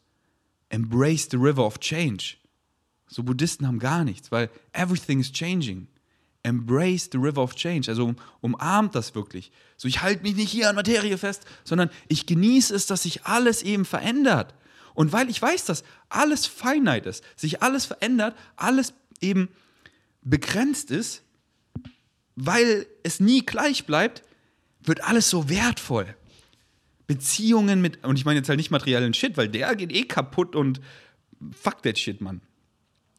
Embrace 0.70 1.28
the 1.30 1.38
river 1.38 1.66
of 1.66 1.80
change. 1.80 2.38
So 3.08 3.24
Buddhisten 3.24 3.68
haben 3.68 3.80
gar 3.80 4.04
nichts, 4.04 4.32
weil 4.32 4.50
everything 4.72 5.20
is 5.20 5.32
changing. 5.32 5.88
Embrace 6.44 7.10
the 7.12 7.18
river 7.18 7.42
of 7.42 7.56
change. 7.56 7.90
Also 7.90 8.06
um, 8.06 8.16
umarmt 8.42 8.96
das 8.96 9.16
wirklich. 9.16 9.52
So, 9.78 9.88
ich 9.88 10.02
halte 10.02 10.24
mich 10.24 10.36
nicht 10.36 10.52
hier 10.52 10.70
an 10.70 10.76
Materie 10.76 11.18
fest, 11.18 11.44
sondern 11.64 11.90
ich 12.08 12.26
genieße 12.26 12.74
es, 12.74 12.88
dass 12.88 13.04
sich 13.04 13.26
alles 13.26 13.64
eben 13.64 13.86
verändert. 13.86 14.54
Und 14.94 15.12
weil 15.12 15.30
ich 15.30 15.42
weiß, 15.42 15.66
dass 15.66 15.84
alles 16.08 16.46
finite 16.46 17.10
ist, 17.10 17.24
sich 17.36 17.62
alles 17.62 17.86
verändert, 17.86 18.36
alles 18.56 18.94
eben 19.22 19.50
begrenzt 20.22 20.92
ist, 20.92 21.24
weil 22.36 22.86
es 23.04 23.20
nie 23.20 23.46
gleich 23.46 23.86
bleibt, 23.86 24.24
wird 24.82 25.04
alles 25.04 25.30
so 25.30 25.50
wertvoll. 25.50 26.16
Beziehungen 27.08 27.82
mit, 27.82 28.04
und 28.04 28.18
ich 28.18 28.26
meine 28.26 28.40
jetzt 28.40 28.50
halt 28.50 28.58
nicht 28.58 28.72
materiellen 28.72 29.14
Shit, 29.14 29.38
weil 29.38 29.48
der 29.48 29.76
geht 29.76 29.92
eh 29.92 30.04
kaputt 30.04 30.56
und 30.56 30.82
fuck 31.52 31.84
that 31.84 31.98
shit, 31.98 32.22
Mann. 32.22 32.42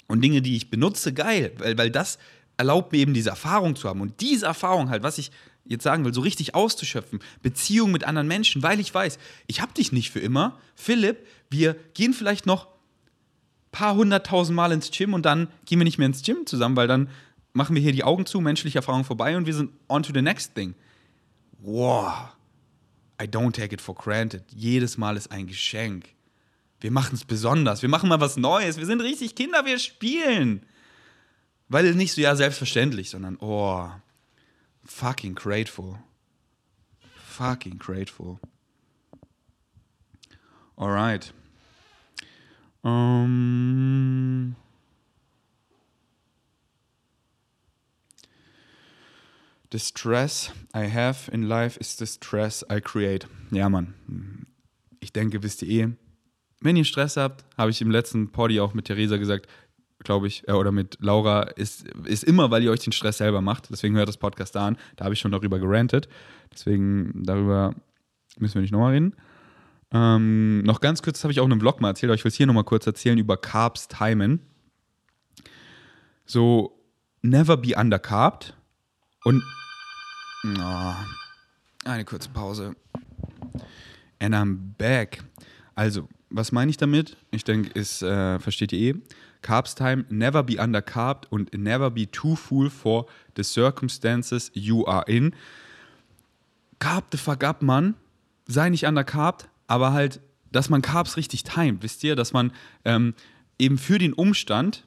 Und 0.09 0.23
Dinge, 0.23 0.43
die 0.43 0.57
ich 0.57 0.71
benutze, 0.71 1.13
geil, 1.13 1.53
weil, 1.59 1.77
weil 1.79 1.91
das 1.91 2.19
erlaubt 2.57 2.93
mir 2.93 2.99
eben 2.99 3.15
diese 3.15 3.31
Erfahrung 3.31 3.77
zu 3.77 3.89
haben. 3.89 4.01
Und 4.01 4.21
diese 4.21 4.47
Erfahrung 4.47 4.91
halt, 4.91 5.03
was 5.03 5.19
ich 5.19 5.31
jetzt 5.65 5.83
sagen 5.83 6.05
will, 6.05 6.15
so 6.15 6.21
richtig 6.21 6.55
auszuschöpfen, 6.55 7.21
Beziehung 7.43 7.91
mit 7.91 8.05
anderen 8.05 8.29
Menschen, 8.29 8.63
weil 8.63 8.81
ich 8.81 8.93
weiß, 8.93 9.19
ich 9.47 9.61
hab 9.61 9.75
dich 9.75 9.93
nicht 9.93 10.11
für 10.11 10.21
immer. 10.21 10.59
Philipp, 10.75 11.27
wir 11.51 11.75
gehen 11.95 12.13
vielleicht 12.13 12.47
noch 12.47 12.69
paar 13.73 13.95
hunderttausend 13.95 14.57
Mal 14.57 14.73
ins 14.73 14.91
Gym 14.91 15.13
und 15.13 15.27
dann 15.27 15.49
gehen 15.67 15.79
wir 15.79 15.85
nicht 15.85 15.99
mehr 15.99 16.07
ins 16.07 16.23
Gym 16.23 16.47
zusammen, 16.47 16.77
weil 16.77 16.89
dann 16.89 17.09
machen 17.53 17.75
wir 17.75 17.83
hier 17.83 17.93
die 17.93 18.05
Augen 18.05 18.25
zu, 18.25 18.41
menschliche 18.41 18.79
Erfahrung 18.79 19.05
vorbei 19.05 19.37
und 19.37 19.47
wir 19.47 19.55
sind 19.55 19.71
on 19.89 20.03
to 20.03 20.13
the 20.15 20.23
next 20.23 20.55
thing. 20.55 20.75
Wow. 21.59 22.36
I 23.21 23.27
don't 23.27 23.53
take 23.53 23.73
it 23.75 23.81
for 23.81 23.95
granted. 23.95 24.45
Jedes 24.53 24.99
Mal 24.99 25.17
ist 25.17 25.31
ein 25.31 25.47
Geschenk. 25.47 26.15
Wir 26.81 26.91
machen 26.91 27.15
es 27.15 27.25
besonders. 27.25 27.83
Wir 27.83 27.89
machen 27.89 28.09
mal 28.09 28.21
was 28.21 28.37
Neues. 28.37 28.77
Wir 28.77 28.87
sind 28.87 29.01
richtig 29.01 29.35
Kinder, 29.35 29.65
wir 29.65 29.79
spielen. 29.79 30.67
Weil 31.69 31.95
nicht 31.95 32.13
so, 32.13 32.21
ja, 32.21 32.37
selbstverständlich, 32.37 33.11
sondern, 33.11 33.39
oh, 33.41 33.91
fucking 34.85 35.35
grateful. 35.35 35.99
Fucking 37.27 37.79
grateful. 37.79 38.39
Alright. 40.77 41.33
Um, 42.83 44.55
the 49.77 49.81
stress 49.81 50.51
I 50.75 50.89
have 50.89 51.31
in 51.31 51.43
life 51.43 51.79
is 51.79 51.99
the 51.99 52.07
stress 52.07 52.65
I 52.71 52.81
create. 52.81 53.27
Ja, 53.51 53.69
Mann. 53.69 53.95
Ich 55.01 55.13
denke, 55.13 55.43
wisst 55.43 55.63
ihr 55.63 55.69
eh, 55.69 55.93
wenn 56.63 56.77
ihr 56.77 56.87
Stress 56.87 57.19
habt, 57.19 57.45
habe 57.59 57.71
ich 57.71 57.83
im 57.83 57.91
letzten 57.91 58.33
Poddy 58.33 58.59
auch 58.59 58.73
mit 58.73 58.87
Theresa 58.87 59.19
gesagt, 59.19 59.47
glaube 59.99 60.29
ich, 60.29 60.49
äh, 60.49 60.53
oder 60.53 60.73
mit 60.73 60.97
Laura, 61.01 61.43
ist, 61.43 61.87
ist 62.05 62.25
immer, 62.25 62.51
weil 62.51 62.63
ihr 62.63 62.71
euch 62.71 62.81
den 62.81 62.93
Stress 62.95 63.19
selber 63.19 63.43
macht. 63.43 63.69
Deswegen 63.71 63.95
hört 63.97 64.09
das 64.09 64.17
Podcast 64.17 64.55
da 64.55 64.67
an. 64.67 64.79
Da 64.97 65.05
habe 65.05 65.13
ich 65.13 65.21
schon 65.21 65.31
darüber 65.31 65.59
gerantet. 65.59 66.09
Deswegen 66.51 67.23
darüber 67.23 67.75
müssen 68.39 68.55
wir 68.55 68.63
nicht 68.63 68.73
nochmal 68.73 68.95
reden. 68.95 69.15
Ähm, 69.93 70.63
noch 70.63 70.81
ganz 70.81 71.03
kurz, 71.03 71.19
das 71.19 71.25
habe 71.25 71.33
ich 71.33 71.41
auch 71.41 71.45
in 71.45 71.53
einem 71.53 71.61
Vlog 71.61 71.83
mal 71.83 71.89
erzählt, 71.89 72.09
aber 72.09 72.15
ich 72.15 72.25
will 72.25 72.31
es 72.31 72.37
hier 72.37 72.47
nochmal 72.47 72.65
kurz 72.65 72.87
erzählen 72.87 73.19
über 73.19 73.37
Carbs 73.37 73.89
timen. 73.89 74.41
So, 76.25 76.83
never 77.21 77.59
be 77.59 77.77
undercarbt. 77.77 78.57
Und. 79.25 79.43
Oh, 80.49 80.95
eine 81.85 82.05
kurze 82.05 82.29
Pause. 82.29 82.77
And 84.21 84.35
I'm 84.35 84.59
back. 84.79 85.25
Also, 85.75 86.09
was 86.31 86.53
meine 86.53 86.71
ich 86.71 86.77
damit? 86.77 87.17
Ich 87.33 87.43
denke, 87.43 87.71
ist, 87.71 88.03
äh, 88.03 88.39
versteht 88.39 88.73
ihr 88.73 88.95
eh. 88.95 89.01
Carbs 89.43 89.75
time, 89.75 90.05
never 90.09 90.43
be 90.45 90.61
undercarbt 90.63 91.31
und 91.33 91.53
never 91.53 91.91
be 91.91 92.11
too 92.11 92.37
full 92.37 92.71
for 92.71 93.07
the 93.37 93.43
circumstances 93.43 94.51
you 94.55 94.87
are 94.87 95.05
in. 95.09 95.35
Carb 96.79 97.07
the 97.11 97.19
fuck 97.19 97.43
up, 97.43 97.63
Mann. 97.63 97.95
Sei 98.47 98.69
nicht 98.71 98.87
undercarbt, 98.87 99.49
aber 99.67 99.93
halt, 99.93 100.21
dass 100.53 100.69
man 100.69 100.81
Carbs 100.81 101.17
richtig 101.17 101.43
timet, 101.43 101.83
wisst 101.83 102.05
ihr? 102.05 102.15
Dass 102.15 102.33
man 102.33 102.53
ähm, 102.85 103.15
eben 103.59 103.79
für 103.79 103.99
den 103.99 104.13
Umstand, 104.13 104.85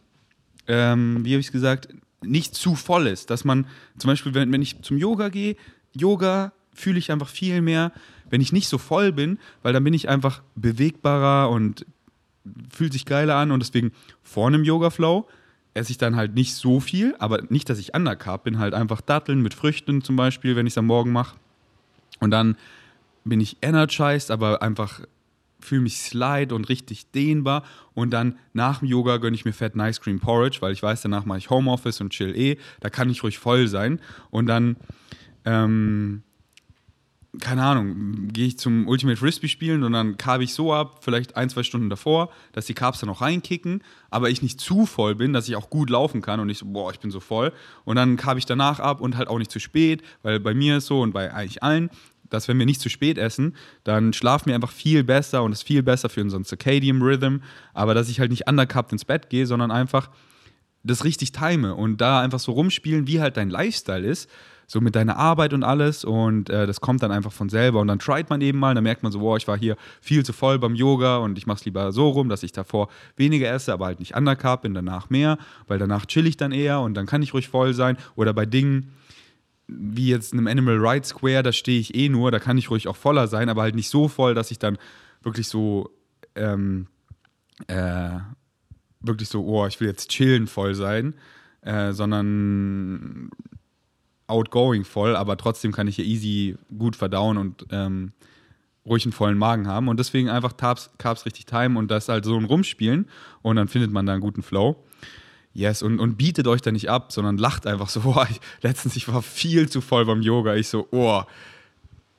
ähm, 0.68 1.26
wie 1.26 1.34
habe 1.34 1.42
ich 1.42 1.48
es 1.48 1.52
gesagt, 1.52 1.90
nicht 2.24 2.56
zu 2.56 2.76
voll 2.76 3.08
ist. 3.08 3.30
Dass 3.30 3.46
man 3.46 3.68
zum 3.98 4.10
Beispiel, 4.10 4.34
wenn, 4.34 4.52
wenn 4.52 4.62
ich 4.62 4.82
zum 4.82 4.98
Yoga 4.98 5.30
gehe, 5.30 5.56
Yoga 5.94 6.52
fühle 6.74 7.00
ich 7.00 7.12
einfach 7.12 7.30
viel 7.30 7.62
mehr, 7.62 7.92
wenn 8.30 8.42
ich 8.42 8.52
nicht 8.52 8.68
so 8.68 8.78
voll 8.78 9.12
bin, 9.12 9.40
weil 9.64 9.74
dann 9.74 9.84
bin 9.84 9.94
ich 9.94 10.08
einfach 10.10 10.42
bewegbarer 10.56 11.50
und 11.50 11.86
fühlt 12.70 12.94
sich 12.94 13.06
geiler 13.06 13.36
an 13.36 13.52
und 13.52 13.60
deswegen 13.60 13.92
vor 14.24 14.48
einem 14.48 14.64
Yoga-Flow 14.64 15.28
esse 15.74 15.92
ich 15.92 15.98
dann 15.98 16.16
halt 16.16 16.36
nicht 16.36 16.56
so 16.56 16.80
viel, 16.80 17.16
aber 17.20 17.44
nicht, 17.50 17.70
dass 17.70 17.80
ich 17.80 17.94
undercarb 17.94 18.44
bin, 18.44 18.60
halt 18.60 18.74
einfach 18.74 19.02
Datteln 19.02 19.42
mit 19.42 19.54
Früchten 19.54 20.04
zum 20.04 20.16
Beispiel, 20.16 20.56
wenn 20.56 20.68
ich 20.68 20.74
es 20.74 20.78
am 20.78 20.88
Morgen 20.88 21.12
mache. 21.12 21.38
Und 22.20 22.32
dann 22.32 22.58
bin 23.24 23.40
ich 23.40 23.58
energized, 23.62 24.32
aber 24.32 24.62
einfach 24.62 25.02
fühle 25.60 25.82
mich 25.82 25.98
slide 26.00 26.54
und 26.54 26.70
richtig 26.70 27.12
dehnbar. 27.12 27.64
Und 27.94 28.12
dann 28.12 28.38
nach 28.54 28.80
dem 28.80 28.88
Yoga 28.88 29.18
gönne 29.18 29.36
ich 29.36 29.46
mir 29.46 29.54
Fett 29.54 29.76
Nice 29.76 30.02
Cream 30.02 30.20
Porridge, 30.20 30.58
weil 30.62 30.74
ich 30.74 30.84
weiß, 30.84 31.02
danach 31.02 31.26
mache 31.26 31.40
ich 31.40 31.50
Homeoffice 31.50 32.02
und 32.02 32.12
chill 32.12 32.36
eh. 32.36 32.58
Da 32.80 32.90
kann 32.90 33.10
ich 33.10 33.24
ruhig 33.24 33.40
voll 33.40 33.68
sein. 33.68 34.00
Und 34.30 34.48
dann 34.48 34.78
ähm, 35.46 36.24
keine 37.40 37.64
Ahnung, 37.64 38.30
gehe 38.30 38.48
ich 38.48 38.58
zum 38.58 38.88
Ultimate 38.88 39.18
Frisbee 39.18 39.48
spielen 39.48 39.84
und 39.84 39.94
dann 39.94 40.18
carb 40.18 40.42
ich 40.42 40.54
so 40.54 40.74
ab, 40.74 41.04
vielleicht 41.04 41.38
ein, 41.38 41.50
zwei 41.50 41.62
Stunden 41.62 41.90
davor, 41.90 42.32
dass 42.54 42.66
die 42.66 42.74
Carbs 42.74 43.00
dann 43.00 43.10
auch 43.10 43.22
reinkicken, 43.22 43.84
aber 44.10 44.30
ich 44.30 44.42
nicht 44.42 44.60
zu 44.60 44.86
voll 44.88 45.16
bin, 45.16 45.32
dass 45.32 45.48
ich 45.48 45.56
auch 45.56 45.70
gut 45.70 45.92
laufen 45.92 46.22
kann 46.22 46.40
und 46.40 46.48
nicht 46.48 46.58
so, 46.58 46.66
boah, 46.66 46.92
ich 46.92 47.00
bin 47.00 47.12
so 47.12 47.20
voll. 47.20 47.54
Und 47.86 47.98
dann 47.98 48.18
carb 48.18 48.38
ich 48.38 48.46
danach 48.46 48.80
ab 48.80 49.00
und 49.00 49.16
halt 49.16 49.28
auch 49.28 49.38
nicht 49.38 49.52
zu 49.52 49.60
spät, 49.60 50.02
weil 50.24 50.40
bei 50.40 50.56
mir 50.56 50.78
ist 50.78 50.88
so 50.88 51.02
und 51.02 51.14
bei 51.14 51.32
eigentlich 51.32 51.62
allen, 51.62 51.92
dass 52.30 52.48
wenn 52.48 52.58
wir 52.60 52.66
nicht 52.66 52.82
zu 52.82 52.90
spät 52.90 53.18
essen, 53.18 53.56
dann 53.84 54.14
schlafen 54.14 54.48
wir 54.48 54.56
einfach 54.56 54.72
viel 54.72 55.04
besser 55.04 55.44
und 55.44 55.52
ist 55.52 55.64
viel 55.64 55.84
besser 55.84 56.10
für 56.10 56.22
unseren 56.22 56.46
Circadian 56.46 57.02
Rhythm, 57.02 57.38
aber 57.74 57.94
dass 57.94 58.10
ich 58.10 58.20
halt 58.20 58.32
nicht 58.32 58.48
undercupped 58.48 58.92
ins 58.92 59.06
Bett 59.06 59.30
gehe, 59.30 59.46
sondern 59.46 59.72
einfach 59.72 60.10
das 60.84 61.04
richtig 61.04 61.32
time 61.32 61.76
und 61.76 62.00
da 62.00 62.22
einfach 62.22 62.40
so 62.40 62.54
rumspielen, 62.54 63.08
wie 63.08 63.20
halt 63.20 63.38
dein 63.38 63.50
Lifestyle 63.50 64.08
ist 64.08 64.30
so 64.70 64.82
mit 64.82 64.96
deiner 64.96 65.18
Arbeit 65.18 65.54
und 65.54 65.64
alles. 65.64 66.06
Und 66.06 66.50
äh, 66.50 66.68
das 66.68 66.80
kommt 66.80 67.02
dann 67.02 67.12
einfach 67.12 67.32
von 67.32 67.50
selber. 67.50 67.80
Und 67.80 67.88
dann 67.88 68.00
tried 68.00 68.30
man 68.30 68.40
eben 68.42 68.60
mal, 68.60 68.76
dann 68.76 68.84
merkt 68.84 69.04
man 69.04 69.12
so, 69.12 69.20
wow, 69.20 69.36
ich 69.36 69.48
war 69.48 69.58
hier 69.58 69.76
viel 70.00 70.24
zu 70.24 70.32
voll 70.32 70.60
beim 70.60 70.76
Yoga 70.76 71.18
und 71.18 71.38
ich 71.38 71.48
mache 71.48 71.58
es 71.58 71.66
lieber 71.66 71.92
so 71.92 72.10
rum, 72.10 72.30
dass 72.30 72.44
ich 72.44 72.52
davor 72.52 72.88
weniger 73.18 73.52
esse, 73.52 73.74
aber 73.74 73.88
halt 73.88 74.00
nicht 74.00 74.16
undercarb 74.16 74.62
bin, 74.62 74.74
danach 74.74 75.10
mehr, 75.10 75.38
weil 75.68 75.80
danach 75.80 76.06
chill 76.06 76.28
ich 76.28 76.38
dann 76.38 76.52
eher 76.52 76.82
und 76.82 76.94
dann 76.94 77.08
kann 77.08 77.24
ich 77.24 77.34
ruhig 77.34 77.50
voll 77.50 77.74
sein. 77.74 77.98
Oder 78.16 78.34
bei 78.34 78.46
Dingen, 78.46 78.94
wie 79.70 80.10
jetzt 80.10 80.34
einem 80.34 80.48
Animal 80.48 80.78
Rights 80.78 81.10
Square, 81.10 81.44
da 81.44 81.52
stehe 81.52 81.80
ich 81.80 81.96
eh 81.96 82.10
nur, 82.10 82.32
da 82.32 82.40
kann 82.40 82.58
ich 82.58 82.70
ruhig 82.70 82.88
auch 82.88 82.96
voller 82.96 83.28
sein, 83.28 83.50
aber 83.50 83.62
halt 83.62 83.76
nicht 83.76 83.90
so 83.90 84.08
voll, 84.08 84.34
dass 84.34 84.52
ich 84.52 84.60
dann 84.60 84.78
wirklich 85.22 85.48
so, 85.48 85.90
ähm, 86.36 86.88
äh, 87.68 88.20
wirklich 89.02 89.30
so, 89.30 89.46
oh, 89.46 89.68
ich 89.68 89.80
will 89.80 89.88
jetzt 89.88 90.10
chillen 90.10 90.48
voll 90.48 90.76
sein, 90.76 91.14
äh, 91.62 91.92
sondern 91.92 93.30
outgoing 94.28 94.86
voll, 94.86 95.16
aber 95.16 95.38
trotzdem 95.38 95.72
kann 95.72 95.88
ich 95.88 95.96
hier 95.96 96.06
easy 96.06 96.58
gut 96.78 96.96
verdauen 96.96 97.38
und 97.38 97.66
ähm, 97.72 98.12
ruhig 98.86 99.06
einen 99.06 99.14
vollen 99.14 99.38
Magen 99.38 99.68
haben. 99.68 99.88
Und 99.88 100.00
deswegen 100.00 100.30
einfach 100.30 100.56
Carbs 100.58 101.26
richtig 101.26 101.46
timen 101.46 101.78
und 101.78 101.90
das 101.92 102.10
halt 102.10 102.26
so 102.26 102.38
ein 102.38 102.46
Rumspielen 102.46 103.08
und 103.42 103.56
dann 103.56 103.68
findet 103.68 103.92
man 103.92 104.06
da 104.06 104.14
einen 104.14 104.22
guten 104.22 104.44
Flow. 104.44 104.84
Yes, 105.60 105.84
und, 105.84 106.00
und 106.00 106.16
bietet 106.16 106.48
euch 106.48 106.62
da 106.62 106.72
nicht 106.72 106.90
ab, 106.90 107.12
sondern 107.12 107.38
lacht 107.38 107.68
einfach 107.68 107.90
so. 107.90 108.00
Oh, 108.06 108.26
ich, 108.30 108.40
letztens, 108.62 108.96
ich 108.96 109.12
war 109.12 109.22
viel 109.22 109.70
zu 109.70 109.82
voll 109.82 110.06
beim 110.06 110.22
Yoga. 110.22 110.56
Ich 110.56 110.70
so, 110.70 110.88
oh, 110.92 111.24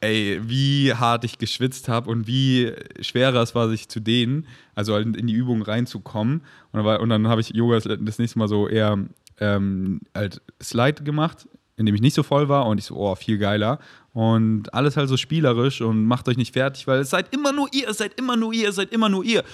ey, 0.00 0.40
wie 0.42 0.92
hart 0.92 1.24
ich 1.24 1.38
geschwitzt 1.38 1.88
habe 1.88 2.10
und 2.10 2.26
wie 2.26 2.72
schwerer 3.00 3.40
es 3.40 3.54
war, 3.54 3.70
sich 3.70 3.88
zu 3.88 3.98
dehnen, 3.98 4.46
also 4.74 4.92
halt 4.92 5.16
in 5.16 5.26
die 5.26 5.32
Übung 5.32 5.62
reinzukommen. 5.62 6.42
Und 6.72 6.84
dann, 6.84 7.08
dann 7.08 7.28
habe 7.28 7.40
ich 7.40 7.54
Yoga 7.54 7.78
das 7.78 8.18
nächste 8.18 8.38
Mal 8.38 8.46
so 8.46 8.68
eher 8.68 8.98
ähm, 9.38 10.02
halt 10.14 10.42
Slide 10.62 11.02
gemacht, 11.02 11.48
in 11.78 11.86
dem 11.86 11.94
ich 11.94 12.02
nicht 12.02 12.14
so 12.14 12.22
voll 12.22 12.50
war 12.50 12.66
und 12.66 12.76
ich 12.76 12.84
so, 12.84 12.96
oh, 12.96 13.14
viel 13.14 13.38
geiler. 13.38 13.78
Und 14.12 14.74
alles 14.74 14.98
halt 14.98 15.08
so 15.08 15.16
spielerisch 15.16 15.80
und 15.80 16.04
macht 16.04 16.28
euch 16.28 16.36
nicht 16.36 16.52
fertig, 16.52 16.86
weil 16.86 17.00
es 17.00 17.08
seid 17.08 17.32
immer 17.32 17.52
nur 17.52 17.68
ihr, 17.72 17.88
es 17.88 17.98
seid 17.98 18.18
immer 18.18 18.36
nur 18.36 18.52
ihr, 18.52 18.68
es 18.68 18.76
seid 18.76 18.92
immer 18.92 19.08
nur 19.08 19.24
ihr. 19.24 19.44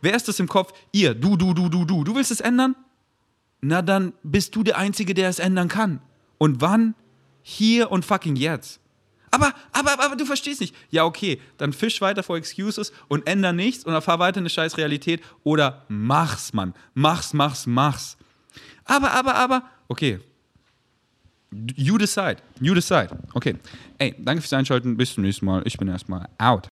Wer 0.00 0.14
ist 0.14 0.28
das 0.28 0.40
im 0.40 0.48
Kopf? 0.48 0.72
Ihr, 0.92 1.14
du, 1.14 1.36
du, 1.36 1.54
du, 1.54 1.68
du, 1.68 1.84
du. 1.84 2.04
Du 2.04 2.14
willst 2.14 2.30
es 2.30 2.40
ändern? 2.40 2.74
Na 3.60 3.82
dann 3.82 4.12
bist 4.22 4.54
du 4.54 4.62
der 4.62 4.78
Einzige, 4.78 5.14
der 5.14 5.28
es 5.28 5.38
ändern 5.38 5.68
kann. 5.68 6.00
Und 6.38 6.60
wann? 6.60 6.94
Hier 7.42 7.90
und 7.90 8.04
fucking 8.04 8.36
jetzt. 8.36 8.80
Aber, 9.30 9.52
aber, 9.72 9.92
aber, 9.92 10.04
aber 10.04 10.16
du 10.16 10.24
verstehst 10.24 10.60
nicht. 10.60 10.74
Ja, 10.90 11.04
okay, 11.04 11.40
dann 11.58 11.72
fisch 11.72 12.00
weiter 12.00 12.22
vor 12.22 12.36
Excuses 12.36 12.92
und 13.08 13.26
änder 13.26 13.52
nichts 13.52 13.84
und 13.84 14.00
fahr 14.02 14.18
weiter 14.18 14.40
eine 14.40 14.50
scheiß 14.50 14.78
Realität 14.78 15.20
oder 15.44 15.84
mach's, 15.88 16.52
Mann. 16.52 16.74
Mach's, 16.94 17.34
mach's, 17.34 17.66
mach's. 17.66 18.16
Aber, 18.84 19.12
aber, 19.12 19.34
aber, 19.34 19.62
okay. 19.88 20.20
You 21.76 21.98
decide. 21.98 22.36
You 22.60 22.74
decide. 22.74 23.10
Okay. 23.34 23.56
Ey, 23.98 24.14
danke 24.18 24.42
fürs 24.42 24.52
Einschalten. 24.52 24.96
Bis 24.96 25.14
zum 25.14 25.22
nächsten 25.22 25.46
Mal. 25.46 25.62
Ich 25.64 25.76
bin 25.76 25.88
erstmal 25.88 26.28
out. 26.38 26.64